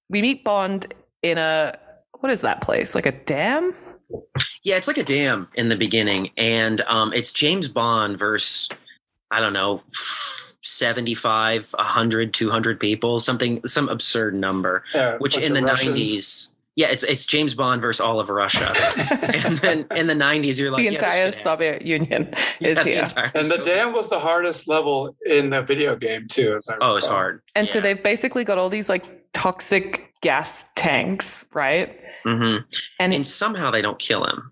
[0.09, 1.77] we meet Bond in a
[2.19, 2.95] what is that place?
[2.95, 3.75] Like a dam?
[4.63, 8.69] Yeah, it's like a dam in the beginning, and um, it's James Bond versus
[9.31, 9.81] I don't know,
[10.61, 14.83] 75, 100, 200 people, something, some absurd number.
[14.93, 16.52] Yeah, Which in the of Russians.
[16.75, 18.73] Nineties, yeah, it's it's James Bond versus all of Russia,
[19.45, 21.41] and then in the nineties, you're like the yeah, entire could.
[21.43, 23.03] Soviet Union is the here.
[23.03, 26.55] entire And the Soviet- dam was the hardest level in the video game too.
[26.55, 27.41] As I Oh, it's hard.
[27.55, 31.99] And so they've basically got all these like toxic gas tanks, right?
[32.25, 32.63] Mhm.
[32.99, 34.51] And, and somehow they don't kill him.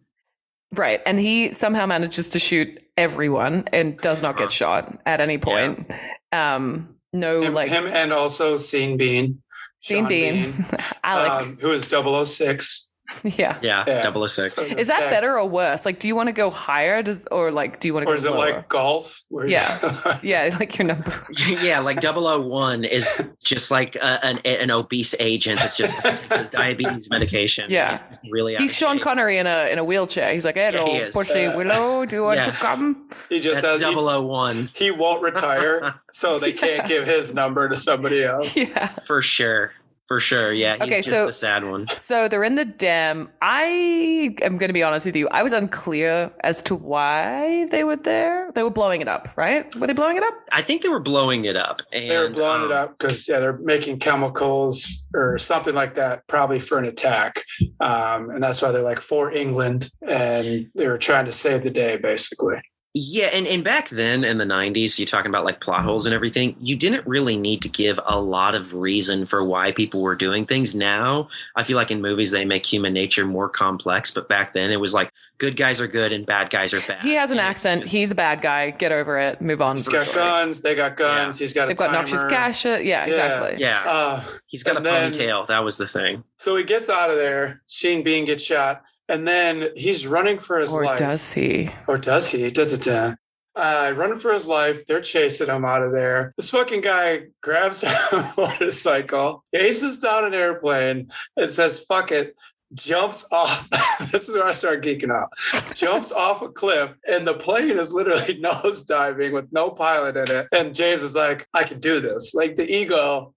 [0.76, 5.38] right, and he somehow manages to shoot everyone and does not get shot at any
[5.38, 5.90] point.
[6.32, 9.42] Um, no, Him, like him and also Scene Bean.
[9.82, 10.66] Sean Sean Bean,
[11.04, 11.32] Alec.
[11.32, 12.91] um, who is 006.
[13.24, 13.58] yeah.
[13.62, 14.12] Yeah, Yeah.
[14.28, 14.54] 006.
[14.54, 15.86] So Is that attacked- better or worse?
[15.86, 18.12] Like, do you want to go higher, does, or like, do you want to go
[18.12, 18.38] Or is it lower?
[18.54, 19.22] like golf?
[19.30, 20.20] Where Yeah.
[20.24, 21.26] yeah, like your number.
[21.62, 23.10] yeah, like 001 is
[23.44, 27.70] just like a, an, an obese agent that's just takes his diabetes medication.
[27.70, 28.00] Yeah.
[28.22, 29.04] He's really He's Sean shape.
[29.04, 30.34] Connery in a in a wheelchair.
[30.34, 31.16] He's like, hello, he is.
[31.16, 31.56] pushy Yeah.
[31.56, 32.06] willow.
[32.06, 32.48] Do you want Yeah.
[32.48, 33.10] to come?
[33.30, 37.70] he just That's says he, 001 he won't retire, so they can't give his number
[37.70, 38.56] to somebody else.
[38.56, 38.88] Yeah.
[39.08, 39.72] for sure.
[40.12, 40.52] For sure.
[40.52, 41.88] Yeah, he's Okay, just so- the sad one.
[41.94, 43.30] So they're in the dam.
[43.42, 45.30] I am going to be honest with you.
[45.30, 48.52] I was unclear as to why they were there.
[48.54, 49.74] They were blowing it up, right?
[49.74, 50.34] Were they blowing it up?
[50.52, 51.82] I think they were blowing it up.
[51.94, 55.96] And, They were blowing it um, up because yeah, they're making chemicals or something like
[55.96, 57.42] that, probably for an attack,
[57.80, 61.70] um, and that's why they're like for England, and they were trying to save the
[61.70, 62.58] day, basically.
[62.94, 66.14] Yeah, and, and back then in the 90s, you're talking about like plot holes and
[66.14, 70.16] everything, you didn't really need to give a lot of reason for why people were
[70.16, 70.76] doing things.
[70.76, 74.72] Now, I feel like in movies, they make human nature more complex, but back then
[74.72, 77.00] it was like good guys are good and bad guys are bad.
[77.02, 77.88] He has an And it's accent.
[77.88, 78.72] He's a bad guy.
[78.72, 79.40] Get over it.
[79.42, 79.78] Move on.
[79.78, 80.26] He's with the got story.
[80.26, 80.60] guns.
[80.60, 81.40] They got guns.
[81.40, 82.30] He's got a They've got noxious timer.
[82.30, 82.66] gas.
[82.66, 83.06] Yeah, Yeah.
[83.06, 83.62] exactly.
[83.62, 85.48] yeah, Uh, he's got a and then- ponytail.
[85.48, 86.26] That was the thing.
[86.36, 87.62] so he gets out of there.
[87.70, 90.96] Sheen Bean gets shot, and then he's running for his Or life.
[90.96, 91.70] Or does he?
[91.88, 92.50] Or does he?
[92.52, 93.16] Da, da, da.
[93.54, 94.86] Uh, running for his life.
[94.86, 96.34] They're chasing him out of there.
[96.38, 102.36] This fucking guy grabs a motorcycle, aces down an airplane, and says, fuck it.
[102.74, 103.70] Jumps off.
[104.12, 105.30] this is where I start geeking out.
[105.76, 110.34] Jumps off a cliff, and the plane is literally nose diving with no pilot in
[110.34, 110.48] it.
[110.54, 112.34] And James is like, I can do this.
[112.34, 113.34] Like the ego,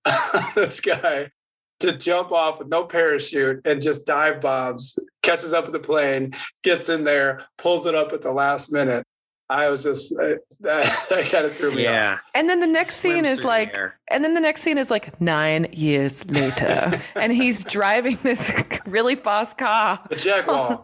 [0.54, 1.32] this guy
[1.84, 6.34] to jump off with no parachute and just dive bombs, catches up with the plane,
[6.62, 9.04] gets in there, pulls it up at the last minute.
[9.50, 11.92] I was just uh, that, that kind of threw me off.
[11.92, 12.18] Yeah.
[12.34, 13.76] And then the next scene is like,
[14.10, 18.52] and then the next scene is like nine years later, and he's driving this
[18.86, 20.82] really fast car The Jaguar.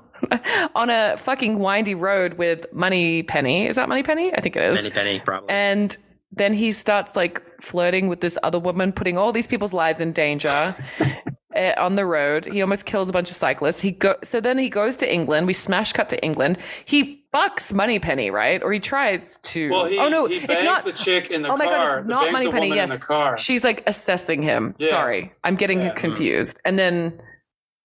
[0.75, 3.67] on a fucking windy road with Moneypenny.
[3.67, 4.35] Is that Moneypenny?
[4.35, 4.83] I think it is.
[4.83, 5.49] Moneypenny, probably.
[5.49, 5.97] And
[6.33, 10.13] then he starts like flirting with this other woman, putting all these people's lives in
[10.13, 10.75] danger.
[11.55, 13.81] eh, On the road, he almost kills a bunch of cyclists.
[13.81, 15.47] He go so then he goes to England.
[15.47, 16.59] We smash cut to England.
[16.85, 18.63] He fucks Moneypenny, right?
[18.63, 19.71] Or he tries to.
[19.71, 20.85] Well, he, oh no, he it's not.
[20.85, 22.69] the chick in the oh my god, it's not bangs Moneypenny.
[22.75, 23.37] Yes, car.
[23.37, 24.75] she's like assessing him.
[24.79, 24.91] Yeah.
[24.91, 25.95] Sorry, I'm getting Yeah.
[25.95, 26.61] confused.
[26.65, 27.21] And then,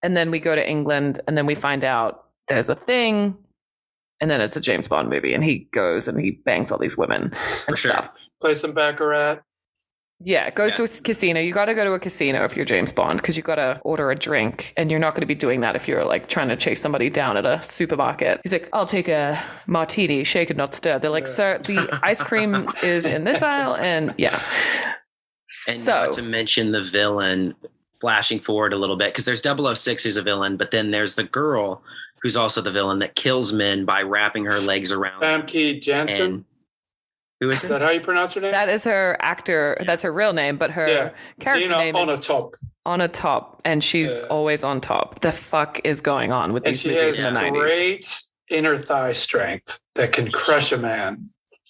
[0.04, 3.36] and then we go to England, and then we find out there's a thing,
[4.22, 6.96] and then it's a James Bond movie, and he goes and he bangs all these
[6.98, 7.32] women
[7.68, 7.92] and sure.
[7.92, 8.12] stuff.
[8.46, 9.42] Play some baccarat.
[10.22, 10.76] Yeah, goes Yeah.
[10.78, 11.42] to a casino.
[11.42, 13.82] You got to go to a casino if you're James Bond because you got to
[13.84, 16.48] order a drink, and you're not going to be doing that if you're like trying
[16.48, 18.40] to chase somebody down at a supermarket.
[18.44, 21.34] He's like, "I'll take a martini, shake and not stir." They're like, Yeah.
[21.34, 24.42] "Sir, the ice cream is in this aisle," and yeah.
[25.68, 27.54] And so not to mention the villain,
[28.00, 31.24] flashing forward a little bit, because there's 006 who's a villain, but then there's the
[31.24, 31.84] girl
[32.22, 35.22] who's also the villain that kills men by wrapping her legs around.
[35.22, 35.42] them.
[35.44, 36.46] Famke Janssen.
[37.42, 38.52] And who is Is that how you pronounce her name?
[38.52, 39.78] that is her actor.
[39.86, 41.10] That's her real name, but her yeah.
[41.40, 42.52] character Xenia name is Onatopp.
[42.86, 44.28] on a top, and she's Yeah.
[44.28, 45.20] always on top.
[45.20, 47.62] The fuck is going on with and these she movies has in the nineties?
[47.62, 51.28] great inner thigh strength that can crush a man.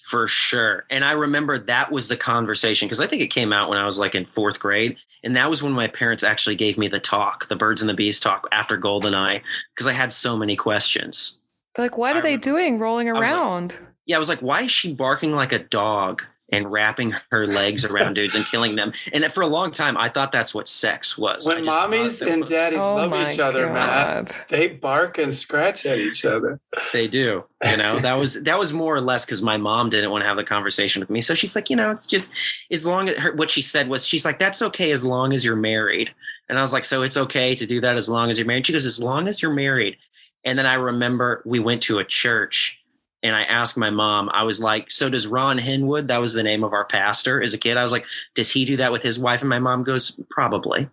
[0.09, 0.83] For sure.
[0.91, 3.85] And I remember that was the conversation because I think it came out when I
[3.85, 4.97] was like in fourth grade.
[5.23, 7.95] And that was when my parents actually gave me the talk, the birds and the
[7.95, 9.41] bees talk after Goldeneye,
[9.73, 11.39] because I had so many questions.
[11.75, 13.77] Like, what I are they remember- doing rolling was like- around?
[14.05, 17.83] Yeah, I was like, why is she barking like a dog and wrapping her legs
[17.85, 18.93] around dudes and killing them?
[19.11, 21.47] And for a long time, I thought that's what sex was.
[21.47, 24.25] I When just mommies and was- daddies oh love each other, man.
[24.25, 24.35] God.
[24.49, 26.59] They bark and scratch at each other.
[26.93, 27.45] They do.
[27.69, 30.27] You know, that was that was more or less because my mom didn't want to
[30.27, 31.19] have the conversation with me.
[31.19, 32.31] So she's like, you know, it's just
[32.71, 35.43] as long as her, what she said was, she's like, that's okay as long as
[35.43, 36.13] you're married.
[36.47, 38.67] And I was like, so it's okay to do that as long as you're married.
[38.67, 39.97] She goes, as long as you're married.
[40.43, 42.79] And then I remember we went to a church
[43.25, 46.43] and I asked my mom, I was like, so does Ron Henwood, that was the
[46.43, 47.75] name of our pastor as a kid.
[47.75, 49.41] I was like, does he do that with his wife?
[49.41, 50.87] And my mom goes, probably.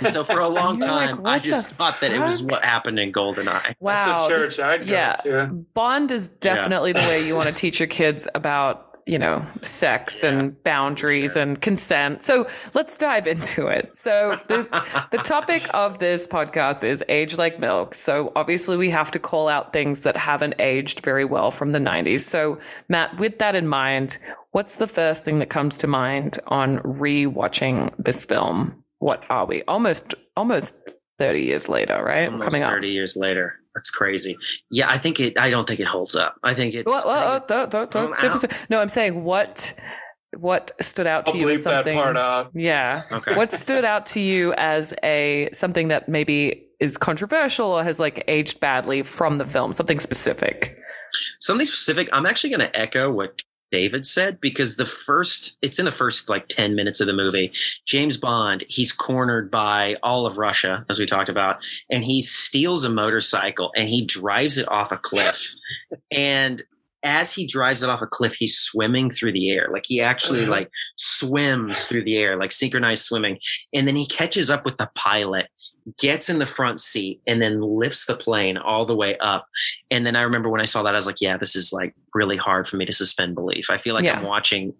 [0.00, 2.64] And so for a long You're like, time, I just thought that it was what
[2.64, 3.76] happened in Goldeneye.
[3.80, 3.94] Wow.
[3.94, 5.16] That's a this- church I'd go yeah.
[5.22, 5.46] to.
[5.72, 10.22] Bond is definitely the way you want to teach your kids about, you know, sex
[10.22, 11.42] and boundaries sure.
[11.42, 12.22] and consent.
[12.22, 13.90] So let's dive into it.
[13.98, 14.68] So this,
[15.10, 17.96] the topic of this podcast is age like milk.
[17.96, 21.80] So obviously we have to call out things that haven't aged very well from the
[21.80, 22.20] 90s.
[22.20, 24.16] So Matt, with that in mind,
[24.52, 28.84] what's the first thing that comes to mind on re-watching this film?
[29.00, 29.64] What are we?
[29.64, 30.76] Almost almost
[31.18, 32.28] 30 years later, right?
[32.28, 32.70] almost Coming up.
[32.70, 33.59] 30 years later.
[33.74, 34.36] That's crazy.
[34.70, 35.38] Yeah, I think it.
[35.38, 36.36] I don't think it holds up.
[36.42, 36.90] I think it's.
[36.90, 38.18] Well, I well, think oh, don't, don't, don't.
[38.18, 38.34] Tip ow.
[38.34, 39.72] us- No, I'm saying what
[40.38, 41.96] what stood out I'll to you as bleep that something.
[41.96, 42.50] part out.
[42.54, 43.02] Yeah.
[43.12, 43.34] Okay.
[43.36, 48.24] What stood out to you as a something that maybe is controversial or has like
[48.28, 49.72] aged badly from the film?
[49.72, 50.76] Something specific.
[51.40, 52.08] something specific.
[52.12, 56.28] I'm actually going to echo what David said because the first, it's in the first
[56.28, 57.52] like 10 minutes of the movie.
[57.86, 62.84] James Bond, he's cornered by all of Russia, as we talked about, and he steals
[62.84, 65.54] a motorcycle and he drives it off a cliff.
[66.10, 66.62] and
[67.02, 69.68] as he drives it off a cliff, he's swimming through the air.
[69.72, 70.50] Like he actually uh-huh.
[70.50, 73.38] like swims through the air, like synchronized swimming.
[73.72, 75.46] And then he catches up with the pilot,
[75.98, 79.46] gets in the front seat, and then lifts the plane all the way up.
[79.90, 81.94] And then I remember when I saw that, I was like, yeah, this is like
[82.14, 83.70] really hard for me to suspend belief.
[83.70, 84.18] I feel like Yeah.
[84.18, 84.74] I'm watching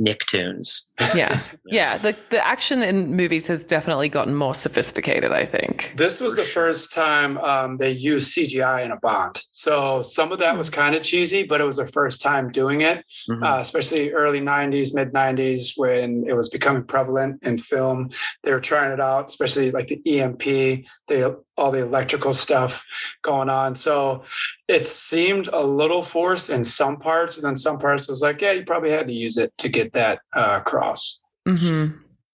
[0.00, 0.84] Nicktoons.
[1.14, 1.40] Yeah.
[1.66, 1.98] yeah.
[1.98, 5.92] The the action in movies has definitely gotten more sophisticated, I think.
[5.96, 9.40] This was the first time um, they used CGI in a Bond.
[9.50, 12.80] So some of that was kind of cheesy, but it was the first time doing
[12.80, 13.44] it, Mhm.
[13.44, 18.10] uh, especially early 90s, mid 90s, when it was becoming prevalent in film.
[18.42, 22.84] They were trying it out, especially like the EMP, the, all the electrical stuff
[23.22, 23.74] going on.
[23.74, 24.22] So
[24.68, 27.36] it seemed a little forced in some parts.
[27.36, 29.92] And then some parts was like, yeah, you probably had to use it to get
[29.92, 31.22] that uh, across.
[31.46, 31.86] hmm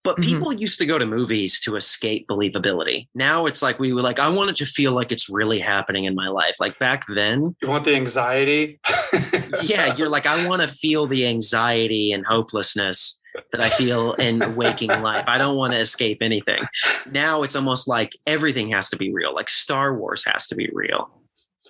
[0.04, 0.24] But Mhm.
[0.24, 3.08] people used to go to movies to escape believability.
[3.14, 6.06] Now it's like we were like, I want it to feel like it's really happening
[6.06, 6.56] in my life.
[6.58, 8.80] Like back then, You want the anxiety?
[9.62, 13.20] yeah, you're like, I want to feel the anxiety and hopelessness
[13.52, 15.24] that I feel in waking life.
[15.26, 16.62] I don't want to escape anything.
[17.10, 19.34] Now it's almost like everything has to be real.
[19.34, 21.10] Like Star Wars has to be real.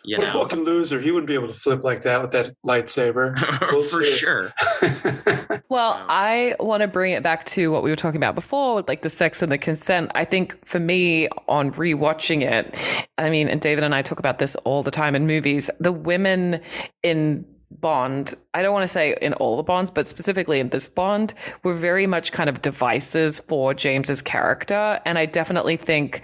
[0.05, 1.01] You What a fucking loser.
[1.01, 3.38] He wouldn't be able to flip like that with that lightsaber.
[3.90, 4.53] for sure.
[5.68, 8.75] Well, So- I want to bring it back to what we were talking about before
[8.75, 10.11] with like the sex and the consent.
[10.14, 12.75] I think for me on rewatching it,
[13.16, 15.92] I mean, and David and I talk about this all the time in movies, the
[15.92, 16.61] women
[17.03, 17.46] in
[17.80, 21.35] Bond, I don't want to say in all the Bonds, but specifically in this Bond,
[21.64, 25.00] were very much kind of devices for James's character.
[25.04, 26.22] And I definitely think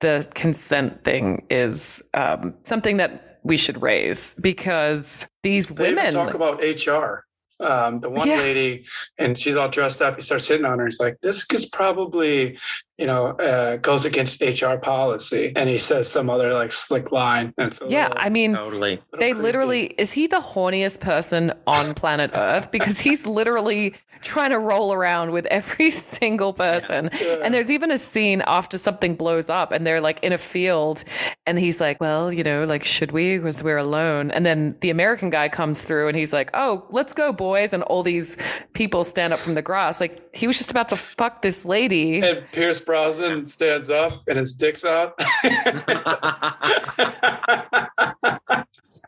[0.00, 6.34] the consent thing is um, something that we should raise because these They women talk
[6.34, 7.24] about HR.
[7.58, 8.36] Um, the one Yeah.
[8.36, 8.84] lady,
[9.16, 10.16] and she's all dressed up.
[10.16, 10.84] He starts hitting on her.
[10.84, 12.58] He's like, "This is probably,
[12.98, 17.52] you know, uh, goes against HR policy." And he says some other like slick line.
[17.58, 18.96] And it's a yeah, little- I mean, Totally.
[19.18, 19.34] They creepy.
[19.34, 24.92] literally is he the horniest person on planet Earth because he's literally trying to roll
[24.92, 27.10] around with every single person.
[27.20, 27.38] Yeah.
[27.42, 31.04] And there's even a scene after something blows up and they're like in a field
[31.46, 34.90] and he's like, "Well, you know, like should we because we're alone?" And then the
[34.90, 38.36] American guy comes through and he's like, "Oh, let's go, boys." And all these
[38.72, 42.20] people stand up from the grass like he was just about to fuck this lady.
[42.20, 45.20] And Pierce Brosnan stands up and his dick's out.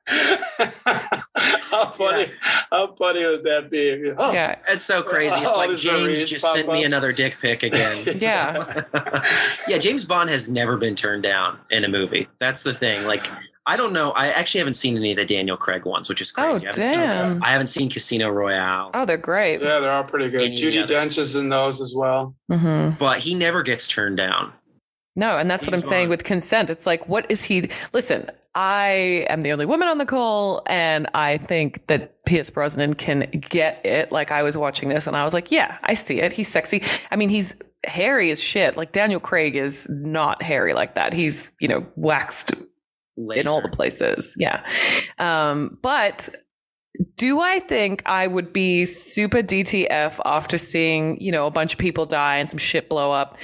[1.68, 2.32] how funny!
[3.38, 4.12] How would that be?
[4.16, 4.56] Oh, Yeah.
[4.68, 5.36] It's so crazy.
[5.36, 8.04] It's All like James just pop sent me another dick pic again.
[8.18, 8.82] Yeah.
[9.68, 12.28] yeah, James Bond has never been turned down in a movie.
[12.40, 13.06] That's the thing.
[13.06, 13.28] Like,
[13.66, 14.10] I don't know.
[14.12, 16.66] I actually haven't seen any of the Daniel Craig ones, which is Oh, crazy.
[16.66, 17.44] I, haven't seen, damn.
[17.44, 19.60] I haven't seen Casino Royale, Oh, they're great.
[19.60, 20.42] Yeah, they're all pretty good.
[20.42, 20.86] Any Judi?
[20.86, 22.34] Dench is in those as well.
[22.50, 24.52] hmm but he never gets turned down.
[25.18, 26.10] No, and that's what I'm He's saying on.
[26.10, 26.70] with consent.
[26.70, 27.68] It's like, what is he?
[27.92, 32.94] Listen, I am the only woman on the call, and I think that Pierce Brosnan
[32.94, 34.12] can get it.
[34.12, 36.32] Like, I was watching this and I was like, yeah, I see it.
[36.32, 36.84] He's sexy.
[37.10, 37.54] I mean, he's
[37.84, 38.76] hairy as shit.
[38.76, 41.12] Like, Daniel Craig is not hairy like that.
[41.12, 42.54] He's, you know, waxed
[43.16, 44.34] in all the places.
[44.38, 44.64] Yeah.
[45.18, 46.28] Um, but
[47.16, 51.78] do I think I would be super DTF after seeing, you know, a bunch of
[51.78, 53.36] people die and some shit blow up?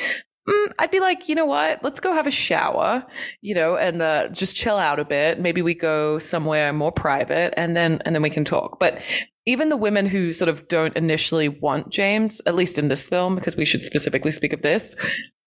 [0.48, 1.82] Mm, I'd be like, you know what?
[1.82, 3.06] Let's go have a shower,
[3.40, 5.40] you know, and uh, just chill out a bit.
[5.40, 8.78] Maybe we go somewhere more private, and then and then we can talk.
[8.78, 9.00] But
[9.46, 13.34] even the women who sort of don't initially want James, at least in this film,
[13.34, 14.94] because we should specifically speak of this,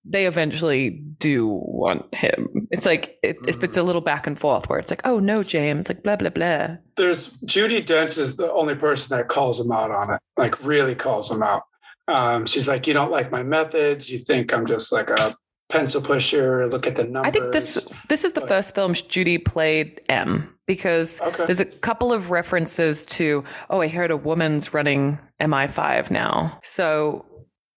[0.03, 2.67] they eventually do want him.
[2.71, 5.43] It's like it, if it's a little back and forth where it's like, oh no,
[5.43, 6.77] James, like blah blah blah.
[6.95, 10.95] There's Judi Dench is the only person that calls him out on it, like really
[10.95, 11.63] calls him out.
[12.07, 14.09] Um, she's like, you don't like my methods.
[14.09, 15.35] You think I'm just like a
[15.69, 16.67] pencil pusher.
[16.67, 17.27] Look at the numbers.
[17.27, 21.45] I think this this is the But- first film Judi played M because Okay.
[21.45, 26.59] there's a couple of references to oh I heard a woman's running MI5 now.
[26.63, 27.25] So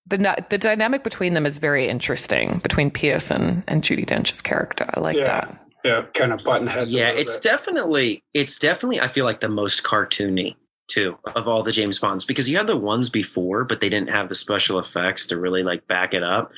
[0.06, 4.86] the the dynamic between them is very interesting between Pierce and, and Judi Dench's character.
[4.94, 5.24] I like Yeah.
[5.24, 5.56] that.
[5.84, 6.92] yeah, kind of button heads.
[6.92, 7.42] Yeah, little it's bit.
[7.50, 10.54] definitely it's definitely I feel like the most cartoony
[10.90, 14.11] too of all the James Bonds because you had the ones before, but they didn't
[14.11, 16.53] have the special effects to really like back it up.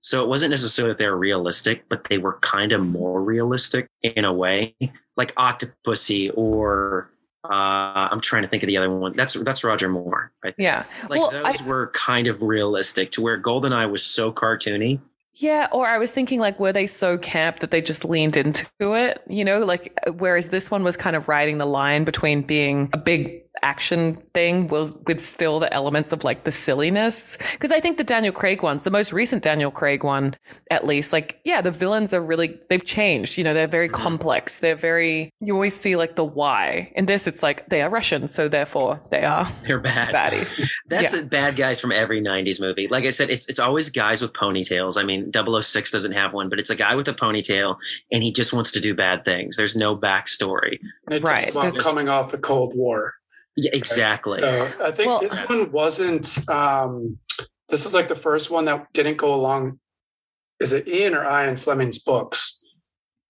[0.00, 3.88] So it wasn't necessarily that they were realistic, but they were kind of more realistic
[4.02, 4.74] in a way,
[5.16, 7.10] like Octopussy or
[7.44, 9.16] uh, I'm trying to think of the other one.
[9.16, 10.32] That's that's Roger Moore.
[10.44, 10.56] I think.
[10.58, 10.84] Yeah.
[11.08, 15.00] Like well, those I, were kind of realistic to where Goldeneye was so cartoony.
[15.34, 18.66] Yeah, or I was thinking like were they so camp that they just leaned into
[18.80, 22.90] it, you know, like whereas this one was kind of riding the line between being
[22.92, 27.80] a big action thing with, with still the elements of like the silliness because I
[27.80, 30.34] think the Daniel Craig ones, the most recent Daniel Craig one
[30.70, 34.02] at least, like yeah, the villains are really they've changed, you know, they're very mm-hmm.
[34.02, 34.58] complex.
[34.60, 36.90] They're very you always see like the why.
[36.96, 40.12] In this it's like they are Russian, so therefore they are They're bad.
[40.14, 40.68] baddies.
[40.88, 41.20] That's Yeah.
[41.20, 42.88] a bad guys from every 90s movie.
[42.88, 44.96] Like I said, it's it's always guys with ponytails.
[44.96, 47.76] I mean, 006 doesn't have one, but it's a guy with a ponytail
[48.10, 49.56] and he just wants to do bad things.
[49.56, 50.78] There's no backstory.
[51.06, 51.48] And it Right.
[51.48, 53.14] talks about coming off the Cold War.
[53.56, 54.40] Yeah, exactly.
[54.40, 56.48] So I think Well- this one wasn't.
[56.48, 57.18] Um,
[57.68, 59.78] this is like the first one that didn't go along.
[60.60, 62.60] Is it Ian or Ian Fleming's books?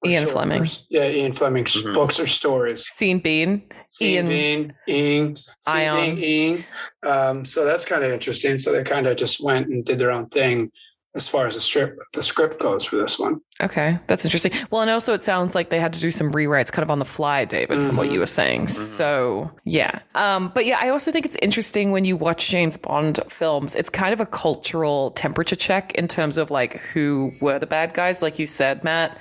[0.04, 0.66] Ian short- Fleming.
[0.90, 1.94] yeah, Ian Fleming's Mhm.
[1.94, 2.86] books or stories.
[2.88, 3.62] Scene Bean.
[4.00, 5.34] Ian, Ian- Ian,
[5.66, 5.96] Ion.
[5.96, 6.64] Ion, Ian.
[7.04, 8.58] Um, so that's kind of interesting.
[8.58, 10.72] So they kind of just went and did their own thing
[11.14, 13.40] as far as the strip, the script goes for this one.
[13.60, 14.52] Okay, that's interesting.
[14.70, 16.98] Well, and also it sounds like they had to do some rewrites kind of on
[16.98, 18.12] the fly, David, from what Mhm.
[18.12, 18.68] you were saying.
[18.68, 19.98] So, yeah.
[20.14, 23.90] Um, but yeah, I also think it's interesting when you watch James Bond films, it's
[23.90, 28.22] kind of a cultural temperature check in terms of like who were the bad guys.
[28.22, 29.18] Like you said, Matt,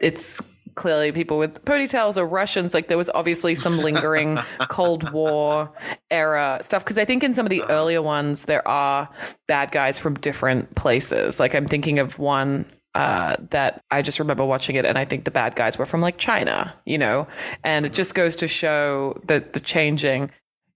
[0.00, 0.40] it's
[0.74, 2.74] clearly people with ponytails or Russians.
[2.74, 5.70] Like there was obviously some lingering Cold War
[6.10, 6.84] era stuff.
[6.84, 9.08] Cause I think in some of the earlier ones, there are
[9.48, 11.38] bad guys from different places.
[11.40, 15.24] Like I'm thinking of one uh, that I just remember watching it, and I think
[15.24, 17.26] the bad guys were from like China, you know,
[17.64, 20.30] and it just goes to show that the changing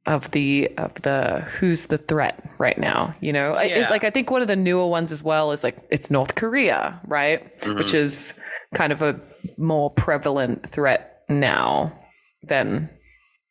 [0.06, 4.08] of the of the who's the threat right now, you know, I- it- like I
[4.10, 7.42] think one of the newer ones as well is like it's North Korea, right,
[7.76, 8.38] which is
[8.74, 9.20] kind of a
[9.58, 11.92] more prevalent threat now
[12.42, 12.90] than.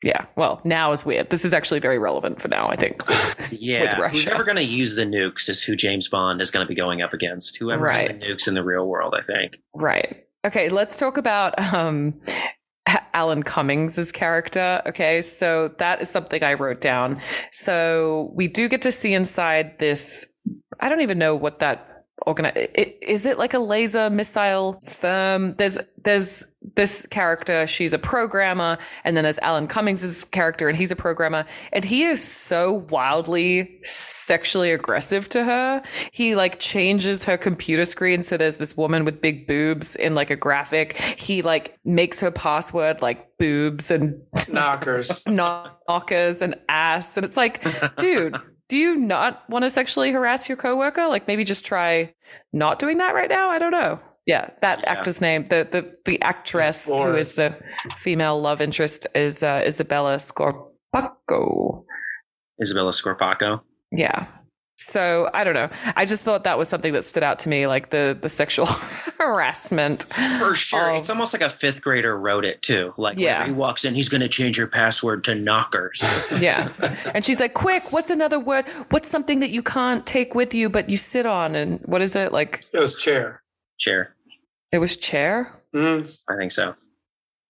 [0.04, 1.32] Yeah, well, now is weird.
[1.32, 3.02] This is actually very relevant for now, I think.
[3.52, 4.10] Yeah.
[4.10, 6.76] Who's ever going to use the nukes is who James Bond is going to be
[6.76, 7.58] going up against.
[7.58, 8.22] Whoever has the Right.
[8.22, 9.58] nukes in the real world, I think.
[9.76, 10.26] Right.
[10.46, 12.20] Okay, let's talk about um
[13.14, 14.82] Alan Cummings' character.
[14.88, 17.22] Okay, so that is something I wrote down.
[17.52, 20.26] So we do get to see inside this.
[20.80, 21.95] I don't even know what that
[23.02, 25.54] Is it like a laser missile firm?
[25.54, 27.68] There's there's this character.
[27.68, 32.04] She's a programmer, and then there's Alan Cummings' character, and he's a programmer, and he
[32.04, 35.84] is so wildly sexually aggressive to her.
[36.12, 40.30] He like changes her computer screen so there's this woman with big boobs in like
[40.30, 40.98] a graphic.
[41.18, 45.26] He like makes her password like boobs and Knockers.
[45.28, 47.18] knockers and ass.
[47.18, 47.64] And it's like,
[47.98, 48.36] dude,
[48.68, 51.08] do you not want to sexually harass your coworker?
[51.08, 52.14] Like maybe just try
[52.54, 53.50] not doing that right now.
[53.50, 54.00] I don't know.
[54.26, 54.92] Yeah, that Yeah.
[54.92, 57.56] actor's name, the the the actress who is the
[57.98, 61.84] female love interest is uh, Izabella Scorupco.
[62.64, 63.60] Izabella Scorupco.
[63.92, 64.26] Yeah.
[64.78, 65.70] So I don't know.
[65.96, 68.66] I just thought that was something that stood out to me, like the the sexual
[69.20, 70.04] harassment.
[70.04, 70.92] For sure.
[70.92, 72.94] of- it's almost like a fifth grader wrote it too.
[72.98, 73.36] Like Yeah.
[73.40, 76.02] whenever he walks in, he's gonna change your password to knockers.
[76.40, 76.70] yeah.
[77.14, 78.68] And she's like, quick, what's another word?
[78.90, 81.56] What's something that you can't take with you but you sit on?
[81.56, 82.32] And what is it?
[82.32, 83.42] Like, It was chair.
[83.80, 84.14] Chair.
[84.72, 85.52] it was chair?
[85.74, 86.76] Mm, I think so.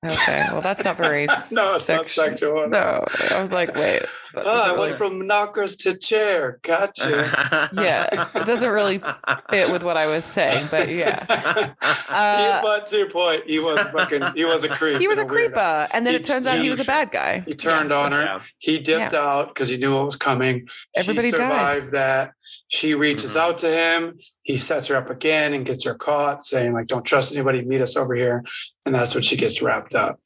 [0.05, 0.47] Okay.
[0.51, 2.25] Well, that's not very no, it's not sexual.
[2.25, 2.69] sexual.
[2.69, 3.03] No.
[3.31, 4.03] I was like, wait.
[4.35, 6.59] That Oh, I doesn't went really- from knockers to chair.
[6.61, 7.69] Gotcha.
[7.73, 8.29] Yeah.
[8.35, 9.01] It doesn't really
[9.49, 11.25] fit with what I was saying, but yeah.
[12.07, 14.23] Uh, He- but to your point, he was fucking.
[14.35, 14.99] He was a creep.
[14.99, 15.33] He was a and weirdo.
[15.35, 15.87] creeper.
[15.91, 17.39] And then He- it turns out he he- was a bad guy.
[17.45, 18.21] He turned Yeah, so- on her.
[18.23, 18.41] Yeah.
[18.59, 20.67] He dipped out because he knew what was coming.
[20.95, 21.85] Everybody she died.
[21.91, 22.31] that.
[22.67, 23.39] She reaches Mhm.
[23.39, 24.19] out to him.
[24.43, 27.63] He sets her up again and gets her caught, saying like, "Don't trust anybody.
[27.63, 28.43] Meet us over here."
[28.85, 30.19] And that's when she gets wrapped up.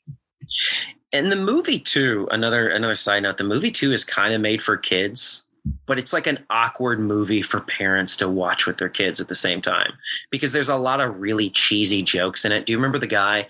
[1.12, 4.62] And the movie too, another another side note, the movie too is kind of made
[4.62, 5.48] for kids,
[5.88, 9.36] but it's like an awkward movie for parents to watch with their kids at the
[9.36, 9.94] same time
[10.32, 12.66] because there's a lot of really cheesy jokes in it.
[12.66, 13.48] Do you remember the guy?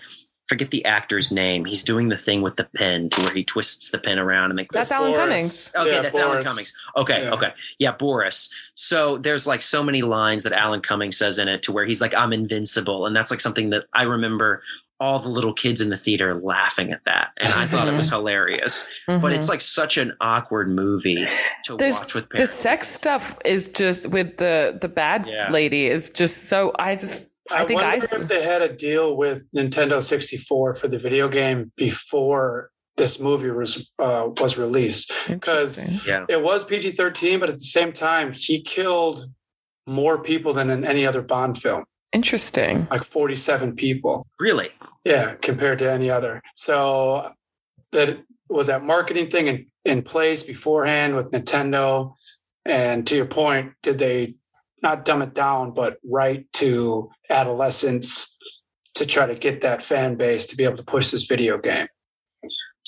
[0.48, 1.64] Forget the actor's name.
[1.64, 4.56] He's doing the thing with the pen to where he twists the pen around and
[4.56, 5.30] make That's Alan Boris.
[5.30, 5.72] Cummings.
[5.76, 6.76] Okay, Yeah, that's Alan Cummings.
[6.96, 7.30] Okay, Yeah.
[7.34, 7.52] okay.
[7.78, 8.52] Yeah, Boris.
[8.74, 12.00] So there's like so many lines that Alan Cummings says in it to where he's
[12.00, 13.06] like, I'm invincible.
[13.06, 14.64] And that's like something that I remember
[15.00, 17.28] all the little kids in the theater laughing at that.
[17.38, 18.86] And I thought it was hilarious.
[19.06, 19.34] But Mhm.
[19.34, 21.26] it's like such an awkward movie
[21.64, 22.52] to There's- watch with parents.
[22.52, 25.50] the sex stuff is just with the the bad Yeah.
[25.50, 28.68] lady is just so I just I, I, think I wonder if they had a
[28.72, 35.10] deal with Nintendo 64 for the video game before this movie was uh, was released.
[35.28, 36.26] because yeah.
[36.28, 39.24] It was PG 13, but at the same time, he killed
[39.86, 42.88] more people than in any other Bond film, Interesting.
[42.90, 44.26] like 47 people.
[44.38, 44.70] Really?
[45.04, 46.42] Yeah, compared to any other.
[46.56, 47.32] So
[47.92, 52.14] that was that marketing thing in, in place beforehand with Nintendo.
[52.64, 54.34] And to your point, did they
[54.82, 58.36] not dumb it down, but write to adolescents
[58.94, 61.86] to try to get that fan base to be able to push this video game?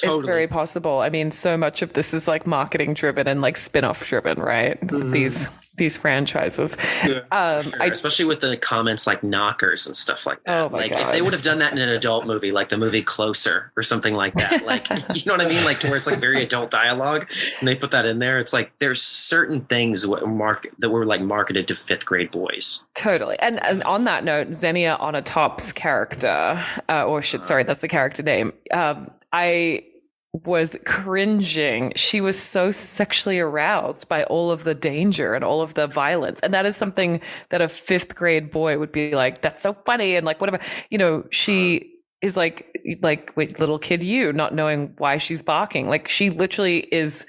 [0.00, 0.18] Totally.
[0.18, 0.98] It's very possible.
[1.00, 4.80] I mean, so much of this is like marketing driven and like spin-off driven, right?
[4.80, 5.12] Mhm.
[5.12, 6.76] These these franchises.
[7.04, 7.20] Yeah.
[7.30, 10.58] Um Sure, I especially with the comments like knockers and stuff like that.
[10.58, 12.76] Oh my like if they would have done that in an adult movie, like the
[12.76, 15.96] movie Closer or something like that, like you know what I mean, like to where
[15.96, 17.26] it's like very adult dialogue,
[17.58, 18.38] and they put that in there.
[18.38, 22.84] It's like there's certain things what mark that were like marketed to fifth grade boys.
[22.94, 23.38] Totally.
[23.40, 28.22] And, and on that note, Xenia Onatopp's character, uh, or shit, sorry, that's the character
[28.22, 28.52] name.
[28.72, 29.84] Um, I
[30.32, 31.92] was cringing.
[31.94, 36.40] She was so sexually aroused by all of the danger and all of the violence.
[36.42, 37.20] And that is something
[37.50, 40.16] that a fifth grade boy would be like, that's so funny.
[40.16, 40.58] And like, whatever,
[40.90, 41.86] you know, she uh-huh.
[42.22, 42.66] is like,
[43.02, 45.88] like, wait, little kid, you not knowing why she's barking.
[45.88, 47.26] Like, she literally is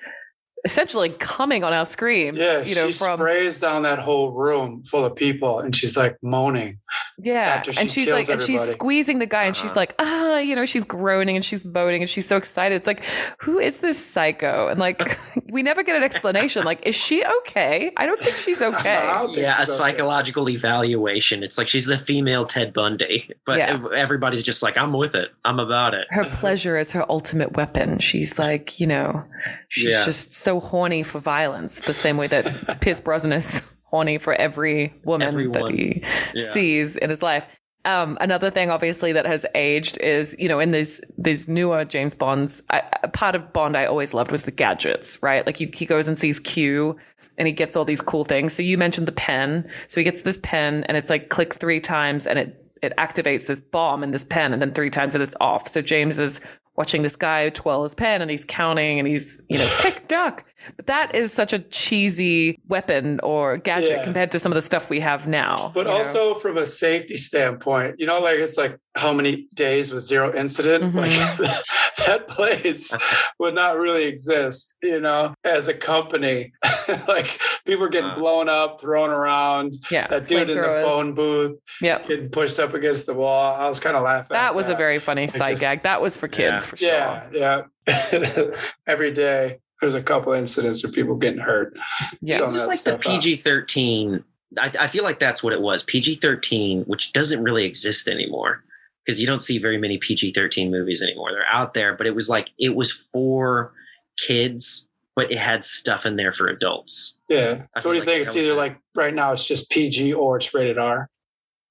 [0.63, 3.17] essentially coming on our screams, Yeah, you know, she from.
[3.17, 6.79] sprays down that whole room full of people and she's like moaning.
[7.19, 9.79] Yeah, after she and she's kills like, and she's squeezing the guy, and she's Uh-huh.
[9.81, 12.75] like, ah, you know, she's groaning and she's moaning, and she's so excited.
[12.75, 13.03] It's like,
[13.39, 14.67] who is this psycho?
[14.67, 15.17] And like,
[15.51, 16.63] we never get an explanation.
[16.65, 17.91] Like, is she okay?
[17.97, 19.09] I don't think she's okay.
[19.25, 19.65] think Yeah, a okay.
[19.65, 21.43] psychological evaluation.
[21.43, 23.79] It's like she's the female Ted Bundy, but Yeah.
[23.95, 25.29] everybody's just like, I'm with it.
[25.45, 26.07] I'm about it.
[26.09, 27.99] Her pleasure is her ultimate weapon.
[27.99, 29.23] She's like, you know,
[29.69, 30.03] she's Yeah.
[30.05, 33.61] just so horny for violence, the same way that Pierce Brosnan is
[33.93, 36.01] horny for every woman that he
[36.33, 36.51] Yeah.
[36.51, 37.45] sees in his life.
[37.85, 42.15] Um, another thing, obviously, that has aged is, you know, in these these newer James
[42.15, 45.45] Bonds, I, a part of Bond I always loved was the gadgets, right?
[45.45, 46.97] Like he, he goes and sees Q,
[47.37, 48.53] and he gets all these cool things.
[48.53, 49.69] So you mentioned the pen.
[49.89, 53.45] So he gets this pen, and it's like click three times, and it it activates
[53.47, 55.67] this bomb in this pen, and then three times, and it's off.
[55.67, 56.41] So James is
[56.75, 60.45] watching this guy twirl his pen, and he's counting, and he's you know pick duck.
[60.77, 64.03] But that is such a cheesy weapon or gadget Yeah.
[64.03, 65.71] compared to some of the stuff we have now.
[65.73, 65.97] But you know?
[65.97, 70.33] also from a safety standpoint, you know, like it's like how many days with zero
[70.35, 70.93] incident?
[70.93, 70.95] Mhm.
[70.95, 71.49] Like
[72.07, 72.95] that place
[73.39, 76.51] would not really exist, you know, as a company.
[77.07, 78.19] like people are getting Uh.
[78.19, 79.73] blown up, thrown around.
[79.91, 82.07] yeah, That dude in the phone booth Yep.
[82.07, 83.55] getting pushed up against the wall.
[83.55, 84.27] I was kind of laughing.
[84.31, 85.83] That at was a very funny side just- gag.
[85.83, 86.69] That was for kids Yeah.
[86.69, 86.89] for sure.
[87.33, 88.55] Yeah, yeah.
[88.87, 91.73] Every day there's a couple incidents of people getting hurt.
[92.21, 92.39] Yeah.
[92.39, 92.97] it was that like the.
[92.97, 94.23] PG thirteen.
[94.59, 95.83] I, I feel like that's what it was.
[95.83, 98.63] PG thirteen, which doesn't really exist anymore
[99.05, 101.31] because you don't see very many PG thirteen movies anymore.
[101.31, 103.73] They're out there, but it was like it was for
[104.17, 107.17] kids, but it had stuff in there for adults.
[107.29, 107.63] Yeah.
[107.75, 108.27] I So what do you like think?
[108.27, 108.57] It's either it.
[108.57, 111.09] like right now it's just PG or it's rated R.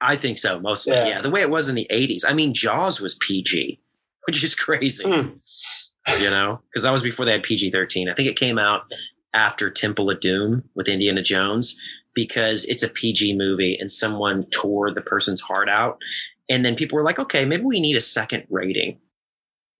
[0.00, 0.94] I think so, mostly.
[0.94, 1.06] Yeah.
[1.06, 1.20] Yeah.
[1.22, 2.24] the way it was in the eighties.
[2.26, 3.80] I mean, Jaws was PG,
[4.26, 5.28] which is crazy, Hmm.
[6.18, 8.08] You know, because that was before they had PG thirteen.
[8.08, 8.82] I think it came out
[9.34, 11.78] after Temple of Doom with Indiana Jones.
[12.14, 15.96] because it's a PG movie and someone tore the person's heart out.
[16.50, 18.98] And then people were like, okay, maybe we need a second rating.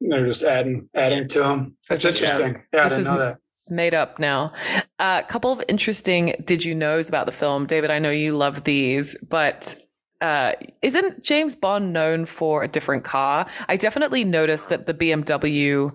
[0.01, 1.77] They're just adding adding to them.
[1.91, 2.63] That's That's interesting.
[2.73, 3.39] Yeah, I This didn't is- know that.
[3.69, 4.53] Made up now.
[4.99, 7.65] A uh, couple of interesting did you knows about the film.
[7.67, 9.77] David, I know you love these, but
[10.23, 10.53] uh,
[10.83, 13.47] isn't James Bond known for a different car?
[13.69, 15.93] I definitely noticed that the BMW.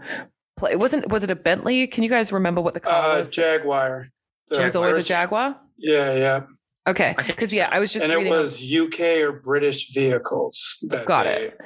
[0.58, 1.88] Play, wasn't was it a Bentley?
[1.88, 3.30] Can you guys remember what the car Uh, was?
[3.30, 4.08] Jaguar.
[4.52, 5.52] it was always a Jaguar.
[5.52, 5.68] Jaguar.
[5.78, 6.42] Yeah, yeah.
[6.88, 8.32] Okay, because yeah, I was just and reading.
[8.34, 10.84] it was UK or British vehicles.
[10.90, 11.62] That Got they it.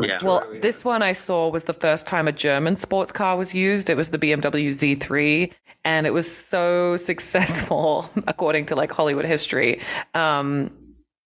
[0.00, 0.18] Yeah.
[0.22, 3.90] Well, this one I saw was the first time a German sports car was used.
[3.90, 5.52] It was the BMW Z3,
[5.84, 9.80] and it was so successful, according to like Hollywood history.
[10.14, 10.70] Um,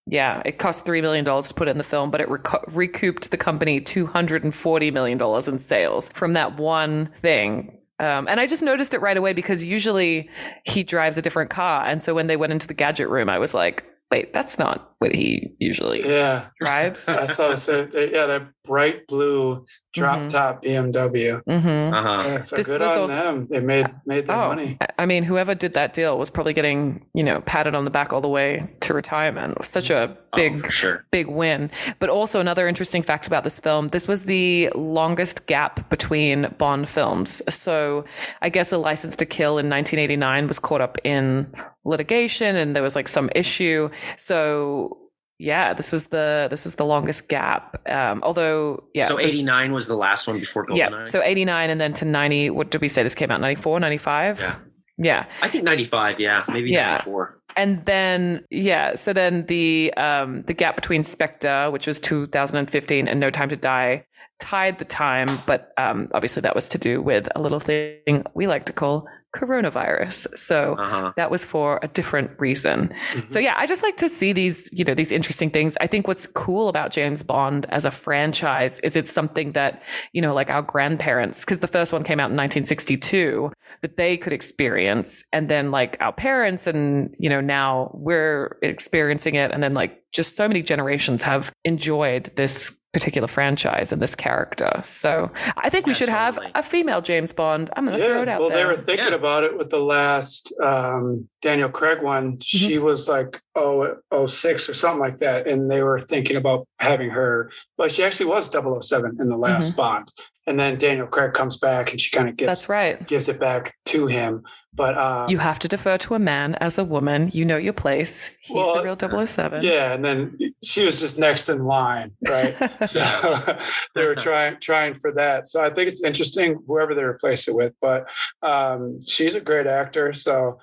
[0.05, 3.31] yeah, it cost $3 million to put it in the film, but it reco- recouped
[3.31, 7.77] the company $240 million in sales from that one thing.
[7.99, 10.29] Um, and I just noticed it right away because usually
[10.65, 11.85] he drives a different car.
[11.85, 14.91] And so when they went into the gadget room, I was like, wait, that's not
[14.99, 16.45] what he usually yeah.
[16.61, 17.09] drives.
[17.09, 17.67] I saw this.
[17.67, 20.29] uh, Yeah, that bright blue drop Mhm.
[20.29, 21.41] top BMW.
[21.45, 22.23] hmm Uh-huh.
[22.25, 23.45] Yeah, so This good was on also- them.
[23.49, 24.77] They made made their Oh, money.
[24.79, 27.91] I- I mean, whoever did that deal was probably getting, you know, patted on the
[27.91, 29.53] back all the way to retirement.
[29.53, 31.05] It was such a Oh, big, for sure.
[31.11, 31.69] big win.
[31.99, 36.87] But also, another interesting fact about this film this was the longest gap between Bond
[36.87, 37.41] films.
[37.49, 38.05] So
[38.41, 41.47] I guess A License to Kill in 1989 was caught up in
[41.85, 43.89] litigation and there was like some issue.
[44.17, 44.99] So.
[45.39, 47.81] Yeah, this was the this was the longest gap.
[47.89, 50.77] Um, although, yeah, so this- 89 was the last one before GoldenEye.
[50.77, 52.51] yeah, so 89 and then to 90.
[52.51, 53.03] What did we say?
[53.03, 54.39] This came out 94, 95?
[54.39, 54.55] Yeah.
[54.99, 55.25] Yeah.
[55.41, 56.91] I think 95, yeah, maybe Yeah.
[56.91, 57.39] 94.
[57.57, 63.19] And then yeah, so then the um the gap between Spectre, which was 2015, and
[63.19, 64.05] No Time to Die
[64.39, 68.47] tied the time, but um obviously that was to do with a little thing we
[68.47, 70.37] like to call coronavirus.
[70.37, 71.11] So Uh-huh.
[71.15, 72.93] that was for a different reason.
[73.27, 75.75] So yeah, I just like to see these, you know, these interesting things.
[75.81, 79.81] I think what's cool about James Bond as a franchise is it's something that,
[80.11, 84.17] you know, like our grandparents, because the first one came out in 1962, that they
[84.17, 85.23] could experience.
[85.33, 89.51] And then like our parents and, you know, now we're experiencing it.
[89.51, 94.69] And then like just so many generations have enjoyed this particular franchise and this character.
[94.83, 97.71] So I think we Yeah, should have a female James Bond.
[97.75, 98.59] I'm going to throw it out well, there.
[98.59, 99.15] they were thinking Yeah.
[99.15, 102.39] about it with the last um, Daniel Craig one.
[102.39, 102.85] She Mm-hmm.
[102.85, 107.91] was like 006 or something like that, and they were thinking about having her, but
[107.91, 109.77] she actually was 007 in the last Mm-hmm.
[109.77, 110.11] Bond.
[110.45, 113.05] And then Daniel Craig comes back, and she kind of gives That's right.
[113.07, 114.43] gives it back to him.
[114.73, 117.29] But um, You have to defer to a man as a woman.
[117.31, 118.31] You know your place.
[118.41, 119.63] He's Well, the real 007.
[119.63, 122.55] yeah, and then she was just next in line, right?
[122.87, 123.57] so
[123.95, 125.47] they were trying trying for that.
[125.47, 127.73] So I think it's interesting whoever they replace it with.
[127.81, 128.09] But
[128.41, 130.59] um, she's a great actor, so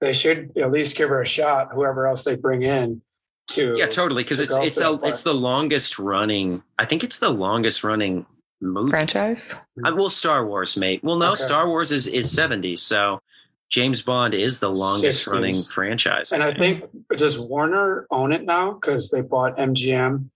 [0.00, 1.70] they should at least give her a shot.
[1.74, 3.00] Whoever else they bring in
[3.48, 4.22] to Yeah, totally.
[4.22, 6.62] Because to it's it's a it's the longest running.
[6.78, 8.26] I think it's the longest running
[8.64, 9.54] movie Franchise?
[9.84, 11.00] Uh, well, Star Wars, mate.
[11.04, 11.42] Well, no, Okay.
[11.42, 12.76] Star Wars is is seventy.
[12.76, 13.20] So
[13.70, 15.32] James Bond is the longest 60s.
[15.32, 16.32] running franchise.
[16.32, 16.84] And I think
[17.16, 20.28] does Warner own it now because they bought MGM.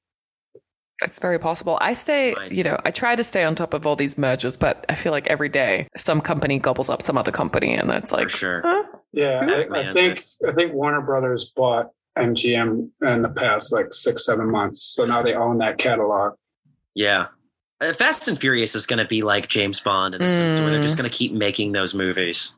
[1.05, 1.79] It's very possible.
[1.81, 4.85] I stay, you know, I try to stay on top of all these mergers, but
[4.89, 8.31] I feel like every day some company gobbles up some other company and it's like,
[8.31, 8.63] for sure.
[8.65, 8.83] huh?
[9.13, 14.27] Yeah, I, I think I think Warner Brothers bought MGM in the past like six
[14.27, 16.33] seven months, so now they own that catalog.
[16.95, 17.27] Yeah.
[17.81, 20.71] Uh, Fast and Furious is going to be like James Bond in the sense where
[20.71, 20.99] they're just Mm.
[21.03, 22.57] going to keep making those movies.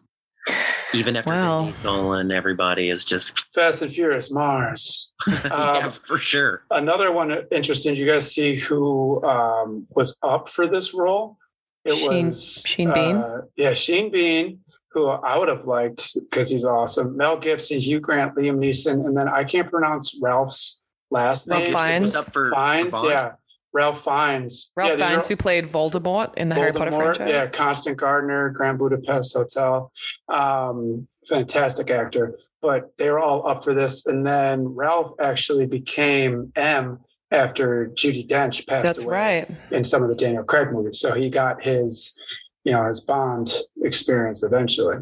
[0.95, 1.64] Even after Well.
[1.64, 5.14] Vin Diesel and everybody is just Fast and Furious, Mars.
[5.29, 6.62] yeah, Um, for sure.
[6.71, 7.95] Another one interesting.
[7.97, 11.37] You guys see who um, was up for this role?
[11.85, 13.16] It Sheen- was Sheen Bean?
[13.16, 14.61] uh, yeah, Sheen Bean,
[14.93, 17.16] who I would have liked because he's awesome.
[17.16, 21.73] Mel Gibson, Hugh Grant, Liam Neeson, and then I can't pronounce Ralph's last Ralph name.
[21.75, 22.03] Fiennes?
[22.03, 22.91] Was up for, for Bond?
[23.05, 23.33] yeah.
[23.73, 24.73] Ralph Fiennes.
[24.77, 27.31] Ralph yeah, these are- Fiennes, who played Voldemort in the Harry Potter franchise.
[27.31, 29.93] Yeah, Constant Gardener, Grand Budapest Hotel.
[30.29, 32.39] Um, fantastic actor.
[32.62, 34.07] But they were all up for this.
[34.07, 36.99] And then Ralph actually became M
[37.31, 39.51] after Judi Dench passed That's away right.
[39.71, 40.99] in some of the Daniel Craig movies.
[40.99, 42.18] So he got his,
[42.64, 43.51] you know, his Bond
[43.83, 44.97] experience eventually.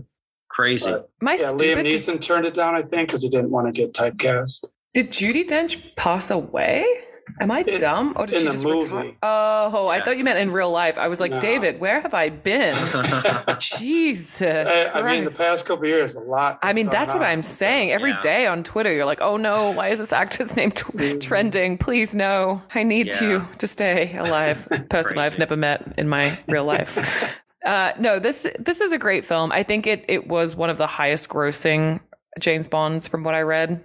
[0.51, 0.91] Crazy.
[0.91, 1.79] But, My yeah, stupid.
[1.79, 4.65] Liam Did, Neeson turned it down, I think, because he didn't want to get typecast.
[4.93, 6.85] did Judi Dench pass away?
[7.41, 8.13] Am I In- dumb?
[8.17, 9.13] Or did in she just retire?
[9.23, 10.05] Oh, I Yeah.
[10.05, 10.99] thought you meant in real life.
[10.99, 11.41] I was like, No.
[11.41, 12.77] David, where have I been?
[13.59, 14.43] Jesus.
[14.71, 16.59] I, I mean, the past couple of years, a lot.
[16.63, 17.23] I mean, gone that's what.
[17.23, 17.91] I'm saying.
[17.93, 18.21] Every Yeah.
[18.21, 21.79] day on Twitter, you're like, oh no, why is this actor's name t- trending?
[21.79, 22.63] Please, no.
[22.75, 23.23] I need Yeah.
[23.23, 24.69] you to stay alive.
[24.91, 27.35] Person I've never met in my real life.
[27.65, 29.53] uh, no, this this is a great film.
[29.53, 32.01] I think it it was one of the highest grossing
[32.41, 33.81] James Bonds from what I read.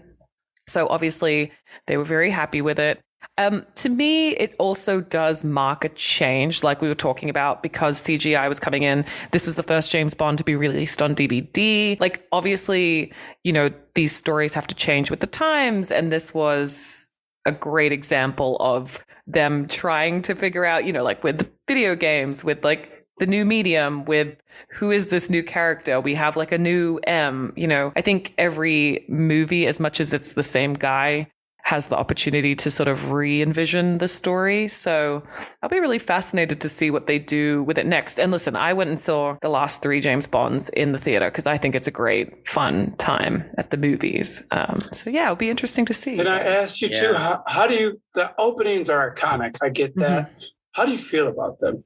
[0.67, 1.51] So obviously
[1.87, 2.99] they were very happy with it.
[3.37, 8.01] Um, to me, it also does mark a change, like we were talking about, because
[8.01, 9.05] CGI was coming in.
[9.31, 11.99] This was the first James Bond to be released on DVD.
[11.99, 13.11] Like, obviously,
[13.43, 17.07] you know, these stories have to change with the times, and this was
[17.45, 22.43] a great example of them trying to figure out, you know, like with video games,
[22.43, 24.35] with like the new medium with
[24.71, 28.33] who is this new character we have like a new m you know i think
[28.37, 31.27] every movie as much as it's the same guy
[31.63, 35.23] has the opportunity to sort of re-envision the story so
[35.61, 38.73] i'll be really fascinated to see what they do with it next and listen i
[38.73, 41.87] went and saw the last three james bonds in the theater because i think it's
[41.87, 46.19] a great fun time at the movies um, so yeah it'll be interesting to see
[46.19, 46.99] And I asked you Yeah.
[47.07, 47.13] too?
[47.15, 48.01] How, how do you?
[48.13, 49.57] The openings are iconic.
[49.61, 50.29] I get that.
[50.29, 50.43] Mm-hmm.
[50.73, 51.83] How do you feel about them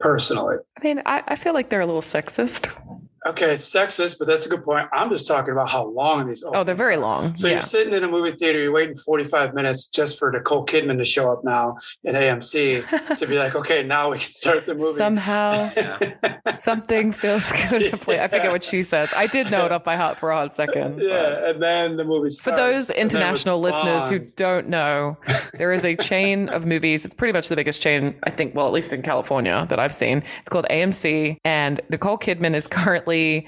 [0.00, 0.56] personally?
[0.76, 2.70] i mean I, I feel like they're a little sexist
[3.26, 4.88] Okay, sexist, but that's a good point.
[4.92, 6.42] I'm just talking about how long these.
[6.44, 7.54] oh they're very long So yeah.
[7.54, 11.04] you're sitting in a movie theater, you're waiting 45 minutes just for Nicole Kidman to
[11.04, 14.98] show up now in AMC to be like, okay, now we can start the movie.
[14.98, 15.70] somehow
[16.56, 18.20] Something feels good to play.
[18.20, 19.12] I forget what she says.
[19.16, 20.96] I did know it off by heart for a hot second.
[20.96, 24.18] but- yeah, and then the movie Starts, For those and then with international listeners who
[24.36, 25.16] don't know,
[25.58, 27.04] there is a chain of movies.
[27.04, 29.94] It's pretty much the biggest chain, I think, well, at least in California that I've
[29.94, 30.22] seen.
[30.40, 31.38] It's called AMC.
[31.44, 33.46] And Nicole Kidman is currently, basically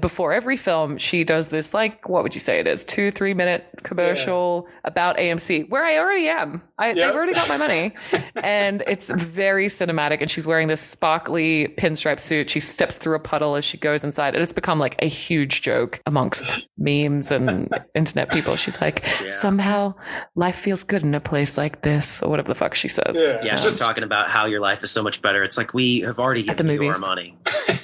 [0.00, 2.84] before every film, she does this, like, what would you say it is?
[2.84, 6.60] Two, three minute commercial about AMC, where I already am.
[6.78, 6.96] I, Yep.
[6.96, 7.92] They've already got my money.
[8.42, 10.20] and it's very cinematic.
[10.20, 12.50] And she's wearing this sparkly pinstripe suit.
[12.50, 14.34] She steps through a puddle as she goes inside.
[14.34, 18.56] And it's become like a huge joke amongst memes and internet people.
[18.56, 19.30] She's like, Yeah.
[19.30, 19.94] somehow
[20.34, 23.16] life feels good in a place like this, or whatever the fuck she says.
[23.16, 23.40] Yeah.
[23.44, 25.42] Yeah, Um, she's talking about how your life is so much better.
[25.44, 27.36] It's like we have already At the given you our money.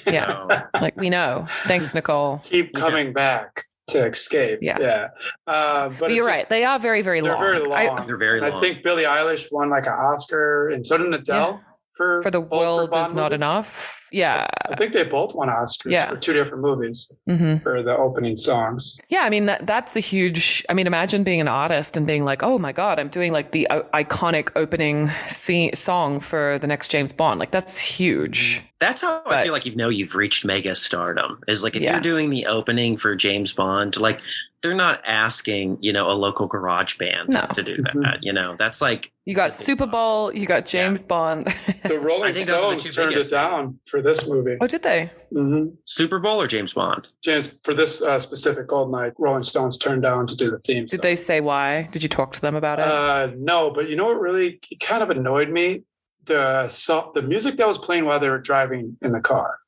[0.07, 0.49] yeah.
[0.73, 1.47] So, Like we know.
[1.67, 2.41] Thanks, Nicole.
[2.45, 4.61] keep coming back to escape.
[4.63, 4.79] Yeah.
[4.81, 5.09] yeah.
[5.47, 6.49] Uh, but But, you're just- right.
[6.49, 7.41] They are very, very They're long.
[7.41, 8.53] very I- they're very long.
[8.55, 11.61] I think Billie Eilish won like an Oscar, and so did Adele
[11.95, 13.35] for for the world Bond is not movies.
[13.45, 13.99] enough.
[14.13, 14.47] Yeah.
[14.67, 16.07] I think they both won Oscars Yeah.
[16.07, 19.01] for two different movies hmm for the opening songs.
[19.09, 20.65] Yeah, I mean that that's a huge.
[20.69, 23.53] I mean, imagine being an artist and being like, "Oh my god, I'm doing like
[23.53, 28.63] the o- iconic opening scene, song for the next James Bond." Like that's huge.
[28.81, 31.39] That's how I feel like you know you've reached mega stardom.
[31.49, 31.93] Is like if Yeah.
[31.93, 34.21] you're doing the opening for James Bond, like
[34.63, 37.47] they're not asking, you know, a local garage band No.
[37.55, 38.03] to do Mhm.
[38.03, 38.19] that.
[38.23, 40.29] You know, that's like You got Super Bowl.
[40.29, 40.39] Fox.
[40.39, 41.53] You got James Bond.
[41.89, 44.57] The Rolling think those are the Stones two turned it down for this movie.
[44.61, 45.11] oh, did they?
[45.33, 47.09] hmm Super Bowl or James Bond.
[47.25, 50.87] James, for this uh, specific GoldenEye, Rolling Stones turned down to do the theme.
[50.87, 51.89] Did they say why?
[51.93, 52.85] Did you talk to them about it?
[52.87, 55.83] Uh, no, but you know what really kind of annoyed me?
[56.25, 59.59] The so, the music that was playing while they were driving in the car,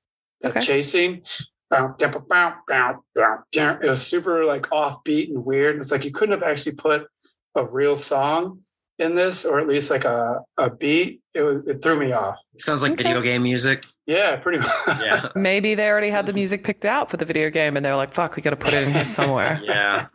[0.43, 0.61] that Okay.
[0.61, 1.23] chasing.
[1.73, 2.15] It
[3.89, 5.75] was super like offbeat and weird.
[5.75, 7.07] And It's like you couldn't have actually put
[7.57, 8.61] a real song
[8.99, 11.21] in this, or at least like a, a beat.
[11.35, 12.37] It was it threw me off.
[12.59, 13.03] Sounds like Okay.
[13.03, 13.85] video game music.
[14.07, 14.69] Yeah, pretty much.
[15.01, 15.29] Yeah.
[15.35, 17.97] Maybe they already had the music picked out for the video game, and they were
[17.97, 20.07] like, "Fuck, we got to put it in here somewhere." yeah.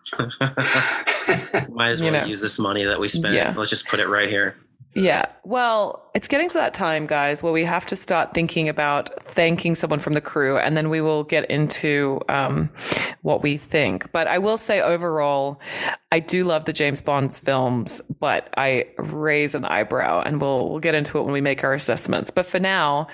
[1.70, 2.26] Might as You well know.
[2.28, 3.34] use this money that we spent.
[3.34, 3.54] Yeah.
[3.58, 4.56] Let's just put it right here.
[4.96, 5.26] Yeah.
[5.44, 9.76] Well, it's getting to that time, guys, where we have to start thinking about thanking
[9.76, 12.72] someone from the crew, and then we will get into um,
[13.22, 14.12] what we think.
[14.12, 15.60] But I will say, overall,
[16.12, 20.80] I do love the James Bond films, but I raise an eyebrow, and we'll we'll
[20.80, 22.32] get into it when we make our assessments.
[22.32, 23.08] But for now.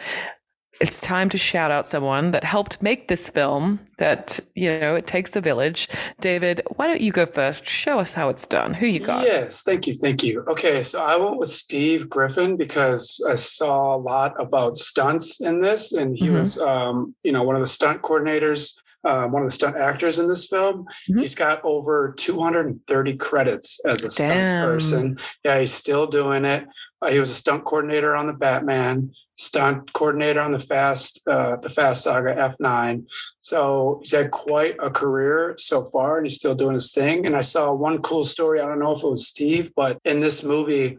[0.82, 3.80] It's time to shout out someone that helped make this film.
[3.97, 5.88] That you know, it takes a village.
[6.19, 7.65] David, why don't you go first?
[7.65, 8.73] Show us how it's done.
[8.73, 9.26] Who you got?
[9.26, 10.43] Yes, thank you, thank you.
[10.49, 15.61] Okay, so I went with Steve Griffin because I saw a lot about stunts in
[15.61, 16.34] this, and he Mhm.
[16.39, 20.19] was, um, you know, one of the stunt coordinators, um, one of the stunt actors
[20.19, 20.86] in this film.
[21.09, 21.19] Mhm.
[21.21, 24.67] He's got over 230 credits as a stunt Damn.
[24.67, 25.19] person.
[25.45, 26.65] Yeah, he's still doing it.
[27.01, 31.57] Uh, he was a stunt coordinator on the Batman, stunt coordinator on the Fast, uh,
[31.57, 33.05] the Fast Saga F9.
[33.41, 37.25] So he's had quite a career so far, and he's still doing his thing.
[37.25, 38.59] And I saw one cool story.
[38.59, 40.97] I don't know if it was Steve, but in this movie,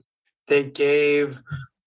[0.48, 1.40] they gave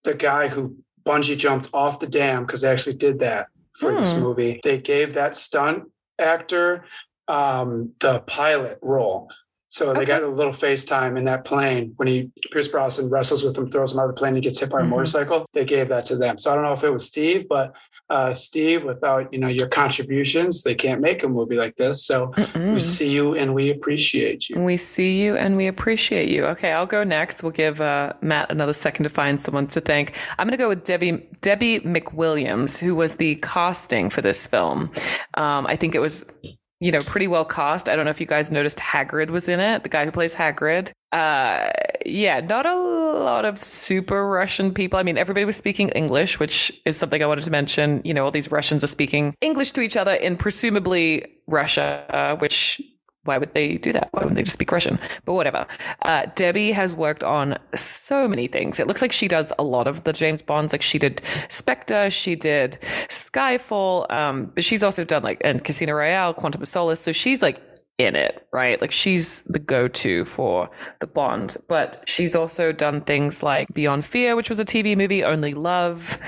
[0.04, 3.48] the guy who bungee jumped off the dam because they actually did that
[3.78, 4.20] for this Hmm.
[4.20, 4.60] movie.
[4.62, 5.84] They gave that stunt
[6.18, 6.84] actor
[7.28, 9.30] um, the pilot role.
[9.72, 10.06] So they Okay.
[10.06, 13.92] got a little FaceTime in that plane when he Pierce Brosnan wrestles with him, throws
[13.94, 14.88] him out of the plane, he gets hit by a Mhm.
[14.88, 15.46] motorcycle.
[15.54, 16.38] They gave that to them.
[16.38, 17.72] So I don't know if it was Steve, but
[18.10, 22.04] uh, Steve, without you know your contributions, they can't make a movie like this.
[22.04, 22.72] So Mm-mm.
[22.74, 24.58] we see you and we appreciate you.
[24.60, 26.44] We see you and we appreciate you.
[26.46, 27.44] Okay, I'll go next.
[27.44, 30.14] We'll give uh, Matt another second to find someone to thank.
[30.38, 34.90] I'm going to go with Debbie Debbie McWilliams, who was the casting for this film.
[35.34, 36.24] Um, I think it was
[36.80, 37.88] you know, pretty well cast.
[37.88, 40.34] I don't know if you guys noticed Hagrid was in it, the guy who plays
[40.34, 40.92] Hagrid.
[41.12, 41.70] Uh,
[42.06, 44.98] yeah, not a lot of super Russian people.
[44.98, 48.00] I mean, everybody was speaking English, which is something I wanted to mention.
[48.04, 52.80] You know, all these Russians are speaking English to each other in presumably Russia, which
[53.24, 54.08] why would they do that?
[54.12, 54.98] Why wouldn't they just speak Russian?
[55.24, 55.66] But whatever.
[56.02, 58.80] Uh, Debbie has worked on so many things.
[58.80, 60.72] It looks like she does a lot of the James Bonds.
[60.72, 65.92] Like she did Spectre, she did Skyfall, um, but she's also done like and Casino
[65.92, 67.00] Royale, Quantum of Solace.
[67.00, 67.60] So she's like
[67.98, 68.80] in it, right?
[68.80, 71.58] Like she's the go-to for the Bond.
[71.68, 76.18] But she's also done things like Beyond Fear, which was a TV movie, Only Love,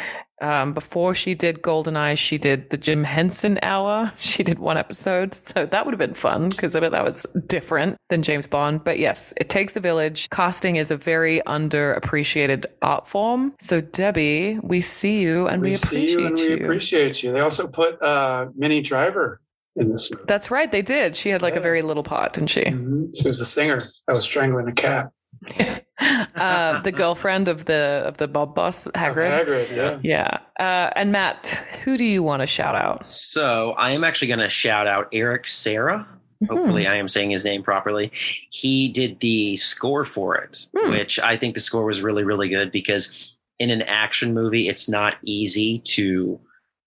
[0.42, 4.12] um, before she did Goldeneye, she did the Jim Henson Hour.
[4.32, 5.34] She did one episode.
[5.34, 8.82] So that would have been fun because I bet that was different than James Bond.
[8.82, 10.30] But yes, it takes a village.
[10.30, 13.54] Casting is a very underappreciated art form.
[13.60, 16.26] So, Debbie, we see you and we, we appreciate you.
[16.26, 16.48] And you.
[16.48, 17.32] we appreciate you.
[17.32, 19.40] They also put uh, Minnie Driver
[19.76, 20.24] in this movie.
[20.26, 20.70] That's right.
[20.70, 21.14] They did.
[21.14, 22.62] She had like a very little part, didn't she?
[22.62, 23.14] Mhm.
[23.20, 25.10] She was a singer I was strangling a cat.
[26.36, 29.44] uh, the girlfriend of the of the mob boss, Hagrid.
[29.44, 29.98] Hagrid, yeah.
[30.02, 30.38] Yeah.
[30.58, 31.46] Uh, and Matt,
[31.84, 33.08] who do you want to shout out?
[33.08, 36.06] So I am actually going to shout out Eric Serra.
[36.42, 36.54] Mm-hmm.
[36.54, 38.10] Hopefully, I am saying his name properly.
[38.50, 40.90] He did the score for it, Hmm.
[40.90, 44.88] which I think the score was really, really good because in an action movie, it's
[44.88, 46.40] not easy to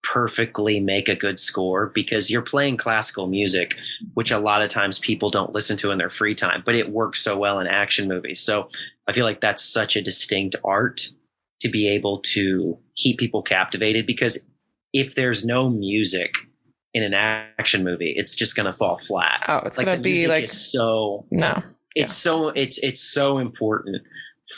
[0.03, 3.75] perfectly make a good score because you're playing classical music,
[4.13, 6.89] which a lot of times people don't listen to in their free time, but it
[6.91, 8.39] works so well in action movies.
[8.39, 8.69] So
[9.07, 11.09] I feel like that's such a distinct art
[11.61, 14.49] to be able to keep people captivated because
[14.93, 16.33] if there's no music
[16.93, 19.43] in an action movie, it's just going to fall flat.
[19.47, 21.61] Oh, it's like gonna be like so no.
[21.95, 24.01] it's so it's it's so important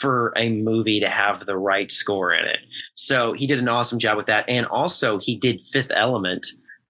[0.00, 2.58] for a movie to have the right score in it.
[2.94, 6.46] So he did an awesome job with that, and also he did Fifth Element,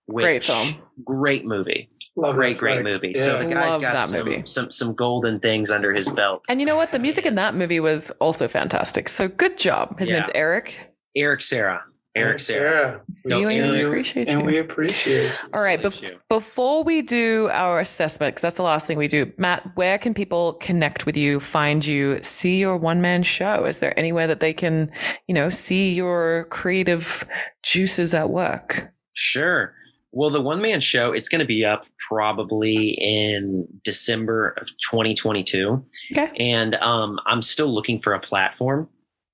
[0.06, 0.74] which, Great film.
[1.04, 1.88] great movie,
[2.18, 2.84] Love great great flick.
[2.94, 3.12] movie.
[3.14, 3.22] Yeah.
[3.24, 4.42] So the guy's Love got that some, movie.
[4.44, 6.44] some some golden things under his belt.
[6.48, 6.92] And you know what?
[6.92, 9.08] The music in that movie was also fantastic.
[9.08, 9.98] So good job.
[9.98, 10.16] His Yeah.
[10.16, 10.92] name's Eric.
[11.16, 11.82] Eric Serra,
[12.14, 13.00] Eric Serra.
[13.18, 13.38] Serra.
[13.40, 14.38] See you and we appreciate you.
[14.38, 15.48] and we appreciate you.
[15.54, 15.80] All right.
[15.82, 16.18] Bef- you.
[16.28, 20.14] before we do our assessment, because that's the last thing we do, Matt, where can
[20.14, 23.64] people connect with you, find you, see your one man show?
[23.64, 24.90] Is there anywhere that they can,
[25.26, 27.26] you know, see your creative
[27.62, 28.92] juices at work?
[29.14, 29.74] Sure.
[30.12, 35.84] Well, the one man show, it's going to be up probably in December of 2022.
[36.16, 36.32] Okay.
[36.38, 38.88] And um, I'm still looking for a platform.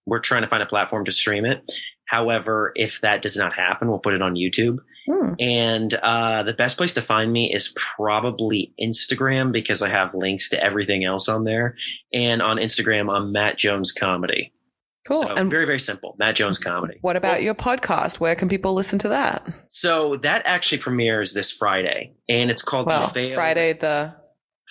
[0.06, 1.62] We're trying to find a platform to stream it.
[2.06, 4.78] However, if that does not happen, we'll put it on YouTube.
[5.06, 5.34] Hmm.
[5.38, 10.48] And uh, the best place to find me is probably Instagram because I have links
[10.50, 11.76] to everything else on there.
[12.12, 14.53] And on Instagram, I'm Matt Jones Comedy.
[15.06, 15.22] Cool.
[15.22, 16.16] So and very, very simple.
[16.18, 16.98] Matt Jones Comedy.
[17.02, 18.20] what about your podcast?
[18.20, 19.46] Where can people listen to that?
[19.70, 24.14] So that actually premieres this Friday, and it's called Well, the Failed Friday the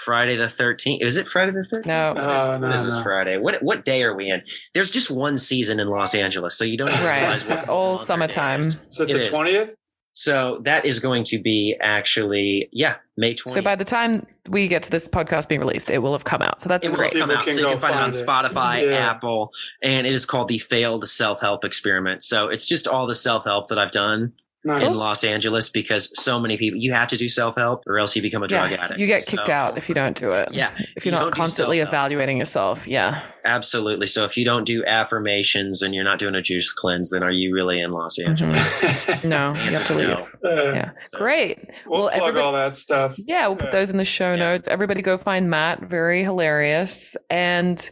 [0.03, 1.03] Friday the thirteenth.
[1.03, 1.85] Is it Friday the thirteenth?
[1.85, 2.11] No.
[2.11, 3.03] Uh, what is, No, what is no, this no.
[3.03, 3.37] Friday?
[3.37, 4.41] What what day are we in?
[4.73, 7.19] There's just one season in Los Angeles, so you don't even Right.
[7.21, 8.59] realize what It's all month or summertime.
[8.61, 8.75] it is.
[8.89, 9.29] Is it It the is.
[9.29, 9.75] twentieth?
[10.15, 13.55] So that is going to be actually yeah May twentieth.
[13.55, 16.41] So by the time we get to this podcast being released, it will have come
[16.41, 16.61] out.
[16.61, 17.13] So that's it will great.
[17.13, 18.13] come out, can so you can find it on it.
[18.13, 19.09] Spotify, Yeah.
[19.11, 19.51] Apple,
[19.81, 22.23] and it is called the Failed Self Help Experiment.
[22.23, 24.33] So it's just all the self help that I've done
[24.65, 24.81] Nice.
[24.81, 28.15] in Los Angeles because so many people you have to do self help or else
[28.15, 28.99] you become a drug Yeah, addict.
[28.99, 30.49] you get kicked So- out if you don't do it.
[30.53, 32.87] Yeah, If you're you not constantly evaluating yourself.
[32.87, 33.21] Yeah.
[33.45, 34.07] Absolutely.
[34.07, 37.31] So if you don't do affirmations and you're not doing a juice cleanse, then are
[37.31, 38.79] you really in Los Angeles?
[38.79, 39.27] Mm-hmm.
[39.33, 40.07] No, you have to leave.
[40.43, 40.49] no.
[40.49, 40.89] Uh, Yeah.
[41.13, 41.59] Great.
[41.85, 43.15] We'll, Well, plug all that stuff.
[43.17, 44.37] Yeah, we'll put those in the show Yeah.
[44.39, 44.67] notes.
[44.69, 45.81] Everybody go find Matt.
[45.81, 47.17] Very hilarious.
[47.29, 47.89] And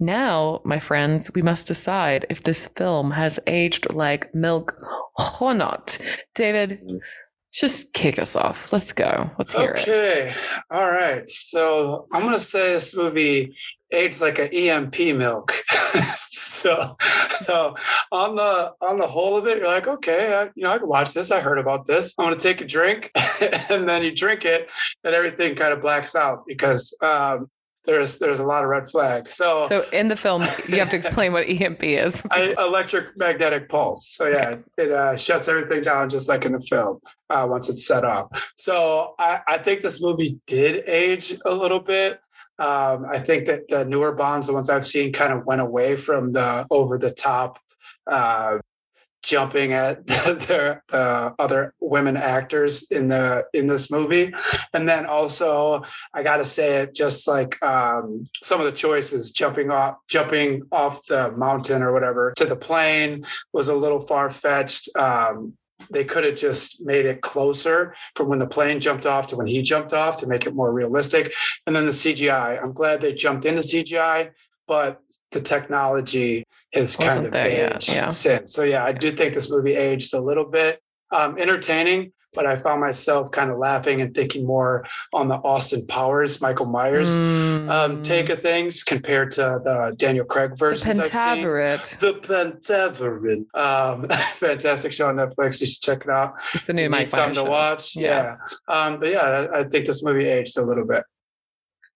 [0.00, 4.74] now, my friends, we must decide if this film has aged like milk
[5.40, 5.98] or not.
[6.34, 7.00] David,
[7.52, 8.72] just kick us off.
[8.72, 9.30] Let's go.
[9.38, 9.82] Let's hear it.
[9.82, 10.34] Okay.
[10.70, 11.28] All right.
[11.28, 13.54] So I'm gonna say this movie
[13.92, 15.52] aged like an EMP milk.
[16.16, 16.96] so,
[17.44, 17.74] so
[18.12, 20.88] on the on the whole of it, you're like, okay, I, you know, I can
[20.88, 21.30] watch this.
[21.30, 22.14] I heard about this.
[22.18, 23.10] I'm gonna take a drink,
[23.70, 24.70] and then you drink it,
[25.04, 27.50] and everything kind of blacks out because um,
[27.84, 29.34] there's there's a lot of red flags.
[29.34, 29.62] So.
[29.62, 32.20] So, in the film, you have to explain what EMP is.
[32.30, 34.08] I, electric magnetic pulse.
[34.08, 37.00] So yeah, it uh, shuts everything down just like in the film
[37.30, 38.36] uh, once it's set up.
[38.56, 42.20] So I, I think this movie did age a little bit.
[42.58, 45.96] Um, I think that the newer Bonds, the ones I've seen, kind of went away
[45.96, 47.58] from the over the top.
[48.06, 48.58] Uh,
[49.22, 54.32] jumping at the uh, other women actors in the in this movie
[54.72, 55.82] and then also
[56.14, 61.04] i gotta say it just like um, some of the choices jumping off jumping off
[61.06, 65.54] the mountain or whatever to the plane was a little far-fetched um,
[65.90, 69.46] they could have just made it closer from when the plane jumped off to when
[69.46, 71.32] he jumped off to make it more realistic.
[71.66, 72.62] And then the CGI.
[72.62, 74.32] I'm glad they jumped into CGI,
[74.66, 75.00] but
[75.32, 78.08] the technology has kind of there aged yeah.
[78.08, 78.54] since.
[78.54, 80.80] So yeah, I do think this movie aged a little bit.
[81.12, 85.84] Um, entertaining, but I found myself kind of laughing and thinking more on the Austin
[85.88, 88.02] Powers, Michael Myers um, Mm.
[88.04, 91.10] take of things compared to the Daniel Craig the versions I've.
[91.10, 91.98] Pentaverate.
[91.98, 93.46] The Pentaverate.
[93.58, 95.60] Um, fantastic show on Netflix.
[95.60, 96.34] You should check it out.
[96.54, 97.50] It's the new Mike something Myers to show.
[97.50, 97.96] watch.
[97.96, 98.36] Yeah.
[98.68, 98.72] Yeah.
[98.72, 101.02] Um, but yeah, I, I think this movie aged a little bit.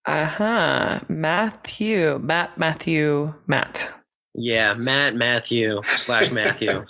[0.07, 1.01] Uh huh.
[1.09, 3.91] Matthew, Matt, Matthew, Matt.
[4.35, 6.85] Yeah, Matt Matthew slash Matthew.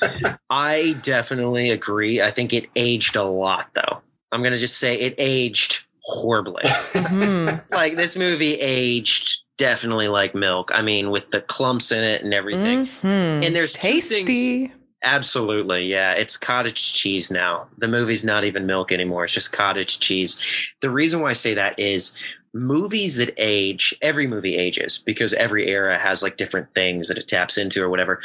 [0.51, 2.23] I definitely agree.
[2.23, 4.01] I think it aged a lot, though.
[4.33, 6.63] I'm gonna just say it aged horribly.
[6.65, 7.63] Mhm.
[7.71, 10.71] like this movie aged definitely like milk.
[10.75, 12.87] I mean, with the clumps in it and everything.
[13.03, 13.47] Mhm.
[13.47, 14.73] And there's tasty.
[15.03, 16.13] Absolutely, yeah.
[16.13, 17.69] It's cottage cheese now.
[17.77, 19.25] The movie's not even milk anymore.
[19.25, 20.41] It's just cottage cheese.
[20.81, 22.17] The reason why I say that is
[22.55, 27.27] movies that age, every movie ages because every era has like different things that it
[27.29, 28.21] taps into or whatever.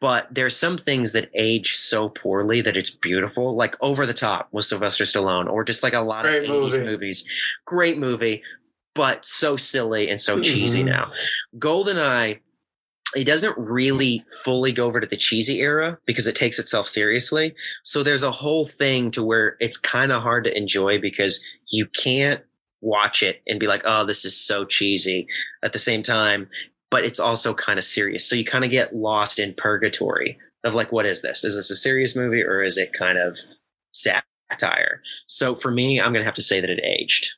[0.00, 4.48] But there's some things that age so poorly that it's beautiful, like Over the Top
[4.52, 6.84] with Sylvester Stallone, or just like a lot Great of 80s movie.
[6.84, 7.28] movies.
[7.64, 8.42] Great movie,
[8.94, 10.86] but so silly and so cheesy Mhm.
[10.86, 11.12] now.
[11.58, 12.40] GoldenEye
[13.14, 17.54] it doesn't really fully go over to the cheesy era because it takes itself seriously.
[17.84, 21.86] So there's a whole thing to where it's kind of hard to enjoy because you
[21.86, 22.40] can't
[22.84, 25.26] watch it and be like, oh, this is so cheesy
[25.64, 26.48] at the same time,
[26.90, 28.28] but it's also kind of serious.
[28.28, 31.44] So you kind of get lost in purgatory of like, what is this?
[31.44, 33.38] Is this a serious movie or is it kind of
[33.92, 35.00] satire?
[35.26, 37.32] So for me, I'm going to have to say that it aged.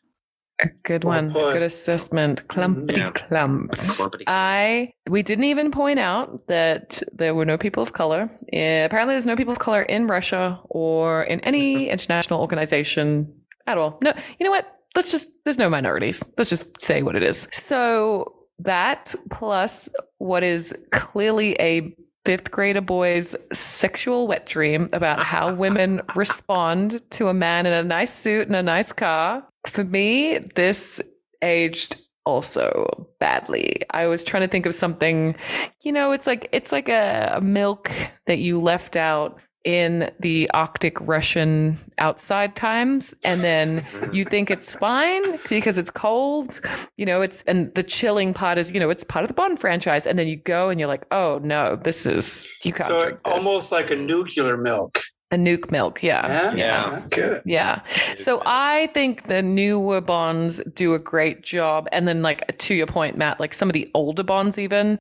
[0.62, 1.32] A good Well one.
[1.32, 1.52] put.
[1.52, 2.48] Good assessment.
[2.48, 3.10] Clumpity Yeah.
[3.10, 4.00] clumps.
[4.00, 4.24] Clumpity.
[4.26, 8.30] I we didn't even point out that there were no people of color.
[8.54, 13.34] Eh, apparently, there's no people of color in Russia or in any international organization
[13.66, 13.98] at all.
[14.02, 14.75] No, you know what?
[14.96, 16.24] Let's just there's no minorities.
[16.36, 17.46] Let's just say what it is.
[17.52, 19.88] So that plus
[20.18, 21.94] what is clearly a
[22.24, 27.84] fifth grader boy's sexual wet dream about how women respond to a man in a
[27.84, 29.46] nice suit and a nice car.
[29.66, 31.00] For me, this
[31.42, 33.80] aged also badly.
[33.90, 35.36] I was trying to think of something,
[35.84, 37.90] you know, it's like it's like a, a milk
[38.26, 44.76] that you left out in the Arctic Russian outside times and then you think it's
[44.76, 46.60] fine because it's cold
[46.96, 49.58] you know it's and the chilling part is you know it's part of the bond
[49.58, 53.00] franchise and then you go and you're like oh no this is you can't So
[53.00, 53.34] drink this.
[53.34, 55.00] almost like a nuclear milk.
[55.32, 56.54] a nuke milk yeah Yeah.
[56.54, 57.02] Yeah.
[57.10, 57.42] Good.
[57.44, 57.82] yeah.
[58.16, 61.88] So I think the newer bonds do a great job.
[61.90, 64.96] And then like to your point, Matt, like some of the older bonds even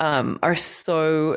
[0.00, 1.36] um are so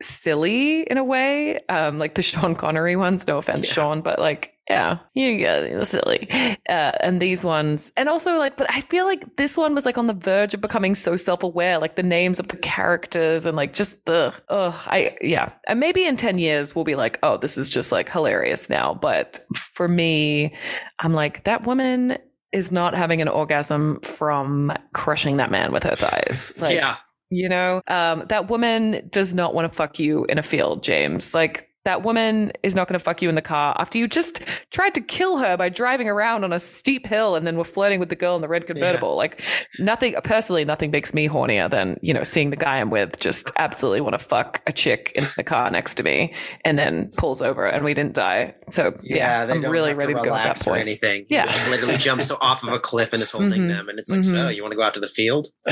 [0.00, 1.60] silly in a way.
[1.68, 3.72] Um like the Sean Connery ones, no offense, Yeah.
[3.74, 6.28] Sean, but like yeah, you get silly.
[6.68, 9.96] Uh, and these ones, and also like, but I feel like this one was like
[9.96, 13.72] on the verge of becoming so self-aware, like the names of the characters and like
[13.72, 17.56] just the, oh, I yeah, and maybe in ten years we'll be like, oh, this
[17.56, 18.92] is just like hilarious now.
[18.92, 20.54] But for me,
[21.00, 22.18] I'm like that woman
[22.52, 26.52] is not having an orgasm from crushing that man with her thighs.
[26.58, 26.96] Like, yeah.
[27.30, 31.34] You know, um, that woman does not want to fuck you in a field, James.
[31.34, 34.42] Like, that woman is not going to fuck you in the car after you just
[34.70, 37.98] tried to kill her by driving around on a steep hill and then were flirting
[37.98, 39.16] with the girl in the red convertible.
[39.16, 39.40] Like,
[39.78, 43.50] nothing, personally, nothing makes me hornier than, you know, seeing the guy I'm with just
[43.56, 47.40] absolutely want to fuck a chick in the car next to me and then pulls
[47.40, 48.54] over and we didn't die.
[48.70, 50.82] So, yeah, they I'm don't really have ready to, go at that relax or point.
[50.82, 51.24] anything.
[51.30, 51.50] Yeah.
[51.50, 53.68] He, like, literally jumps off of a cliff and is holding Mhm.
[53.68, 54.30] them, and it's like, Mhm.
[54.30, 55.48] so you want to go out to the field?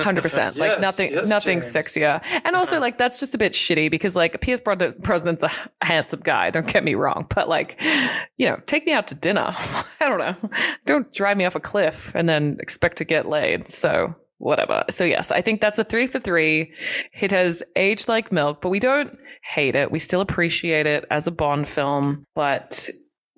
[0.00, 1.74] Hundred percent, like Yes, nothing, yes, nothing James.
[1.74, 4.94] sexier, and also like that's just a bit shitty because like Pierce Brosnan-
[5.26, 5.50] Brosnan's a
[5.84, 6.50] handsome guy.
[6.50, 7.80] Don't get me wrong, but like,
[8.36, 9.54] you know, take me out to dinner.
[10.00, 10.50] I don't know.
[10.84, 13.68] Don't drive me off a cliff and then expect to get laid.
[13.68, 14.84] So whatever.
[14.90, 16.72] So yes, I think that's a three for three.
[17.20, 19.90] It has aged like milk, but we don't hate it.
[19.90, 22.88] We still appreciate it as a Bond film, but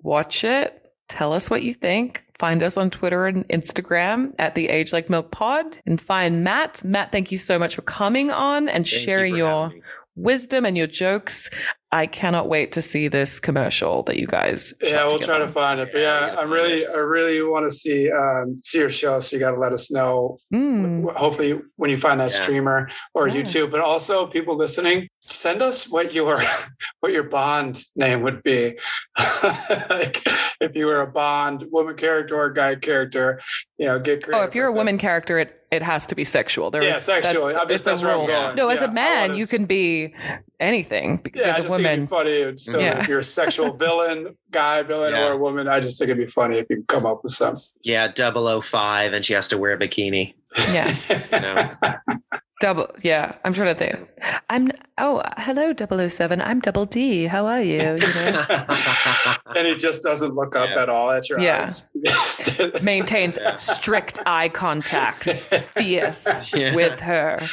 [0.01, 0.75] watch it.
[1.07, 2.23] Tell us what you think.
[2.37, 6.83] Find us on Twitter and Instagram at the Age Like Milk Pod and find Matt.
[6.85, 9.73] Matt, thank you so much for coming on and Thank sharing for your.
[10.19, 11.49] Wisdom and your jokes.
[11.91, 14.73] I cannot wait to see this commercial that you guys.
[14.83, 15.89] yeah, we'll try to find it.
[15.91, 16.89] But Yeah, yeah, I'm really, it.
[16.93, 19.19] I really want to see um, see your show.
[19.21, 20.37] So you got to let us know.
[20.53, 21.11] Mm.
[21.13, 22.41] Hopefully, when you find that Yeah.
[22.43, 23.35] streamer or Yeah.
[23.41, 26.39] YouTube, but also people listening, send us what your
[26.99, 28.77] what your Bond name would be.
[29.89, 30.21] like
[30.61, 33.39] if you were a Bond woman character or guy character,
[33.77, 34.79] you know, get creative Oh, if you're a with it.
[34.79, 36.71] woman character, it, it has to be sexual.
[36.71, 37.47] There Yeah, is- sexual.
[37.47, 38.27] that's- I mean, it's a that's where I'm rule.
[38.27, 38.55] going.
[38.55, 40.13] No, as Yeah, a I man, you can be
[40.59, 42.07] anything because Yeah, I just a think it'd woman.
[42.07, 42.57] funny.
[42.57, 42.99] So Yeah.
[42.99, 45.27] if you're a sexual villain, guy villain, Yeah.
[45.27, 47.57] or a woman, I just think it'd be funny if you come up with some.
[47.83, 50.33] Yeah, 005 and she has to wear a bikini.
[50.71, 50.93] Yeah.
[51.31, 52.19] No.
[52.59, 53.35] Double, yeah.
[53.45, 54.09] I'm trying to think.
[54.49, 55.73] I'm oh, hello,
[56.09, 56.41] 007.
[56.41, 57.23] I'm Double D.
[57.23, 57.77] How are you?
[57.77, 58.45] you know?
[59.55, 60.81] and it just doesn't look up Yeah.
[60.81, 61.61] at all at your Yeah.
[61.61, 61.89] eyes.
[62.83, 63.55] Maintains Yeah.
[63.55, 66.75] strict eye contact, fierce Yeah.
[66.75, 67.47] with her.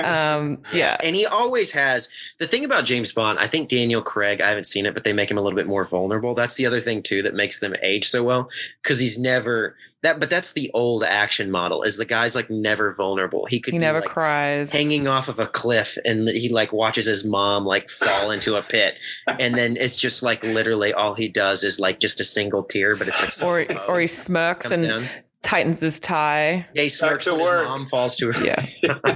[0.00, 2.08] Um, yeah, And he always has
[2.38, 3.40] the thing about James Bond.
[3.40, 4.40] I think Daniel Craig.
[4.40, 6.36] I haven't seen it, but they make him a little bit more vulnerable.
[6.36, 8.48] That's the other thing too that makes them age so well
[8.80, 10.20] because he's never that.
[10.20, 11.82] But that's the old action model.
[11.82, 13.46] Is the guy's like never vulnerable.
[13.46, 14.72] He could he be, never like, cries.
[14.72, 18.62] hanging off of a cliff and he like watches his mom like fall into a
[18.62, 18.94] pit
[19.26, 22.90] and then it's just like literally all he does is like just a single tear
[22.90, 25.04] but it's like or or he smirks comes and down
[25.42, 26.66] tightens his tie.
[26.74, 27.64] yeah he smirks to when his work.
[27.66, 28.64] mom falls to her Yeah.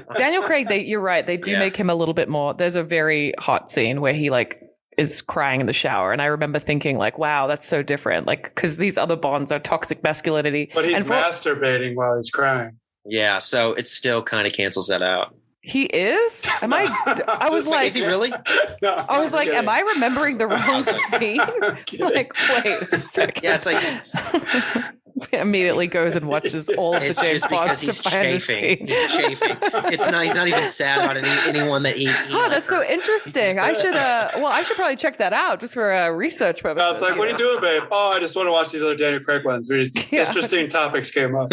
[0.16, 1.24] Daniel Craig, they you're right.
[1.26, 1.58] They do Yeah.
[1.60, 2.52] make him a little bit more.
[2.54, 4.60] There's a very hot scene where he like
[4.96, 8.26] is crying in the shower and I remember thinking like, wow, that's so different.
[8.26, 10.70] Like cuz these other bonds are toxic masculinity.
[10.74, 12.78] but he's and for- masturbating while he's crying.
[13.04, 16.46] yeah so it still kind of cancels that out he is?
[16.62, 16.84] Am I
[17.26, 18.30] I was Just like is he really
[18.82, 20.82] No, I was like, am I remembering the wrong
[21.18, 21.38] scene?
[21.98, 22.32] like,
[22.64, 23.42] wait a second.
[23.42, 24.84] Yeah, it's like-
[25.32, 28.14] immediately goes and watches all of the it's James just because Bonds to he's find
[28.14, 28.86] the chafing scene.
[28.86, 29.56] he's chafing
[29.92, 32.82] it's not he's not even sad about any, anyone that he, he Oh, that's so
[32.84, 33.58] interesting.
[33.58, 36.86] I should uh well, I should probably check that out just for uh, research purposes.
[36.86, 37.82] No, it's like, what are you doing, babe?
[37.90, 39.68] Oh, I just want to watch these other Daniel Craig ones.
[39.68, 40.26] These Yeah.
[40.26, 41.50] interesting topics came up.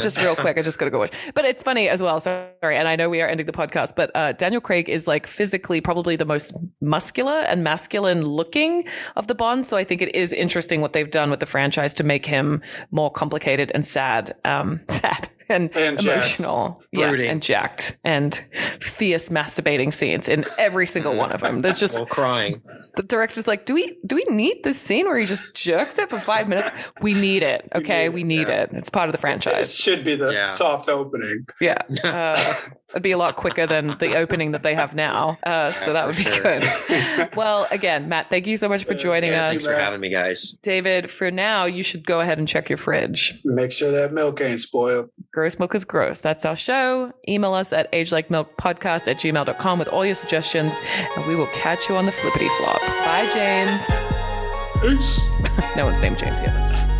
[0.00, 0.58] just real quick.
[0.58, 1.12] I just got to go watch.
[1.34, 2.20] But it's funny as well.
[2.20, 5.26] Sorry, and I know we are ending the podcast, but uh, Daniel Craig is like
[5.26, 8.84] physically probably the most muscular and masculine looking
[9.16, 9.68] of the Bonds.
[9.68, 12.62] So I think it is interesting what they've done with the franchise to make him
[12.92, 15.28] more complicated and sad, um, sad.
[15.48, 16.38] And, And jacked.
[16.38, 17.28] emotional, yeah, Brooding.
[17.28, 18.34] and jacked, and
[18.80, 21.58] fierce masturbating scenes in every single one of them.
[21.60, 22.62] There's just well crying
[22.96, 26.08] the director's like, do we do we need this scene where he just jerks it
[26.08, 26.70] for five minutes?
[27.02, 27.68] We need it.
[27.74, 28.62] Okay, we need, yeah.
[28.62, 28.70] it.
[28.72, 29.70] It's part of the franchise.
[29.70, 30.46] It should be the Yeah.
[30.46, 31.44] soft opening.
[31.60, 32.54] Yeah, uh,
[32.92, 35.38] it'd be a lot quicker than the opening that they have now.
[35.42, 36.42] Uh, so Yeah, that would be sure.
[36.42, 37.30] good.
[37.36, 39.72] Well, again, Matt, thank you so much for joining Yeah, thanks us.
[39.74, 43.40] for having me guys David, for now, you should go ahead and check your fridge.
[43.44, 45.10] Make sure that milk ain't spoiled.
[45.32, 46.20] Gross Milk is Gross.
[46.20, 47.12] That's our show.
[47.28, 50.74] Email us at agelike.milkpodcast at gmail.com with all your suggestions,
[51.16, 52.80] and we will catch you on the flippity flop.
[52.80, 54.98] Bye, James.
[54.98, 55.20] Peace.
[55.76, 56.91] No one's named James yet.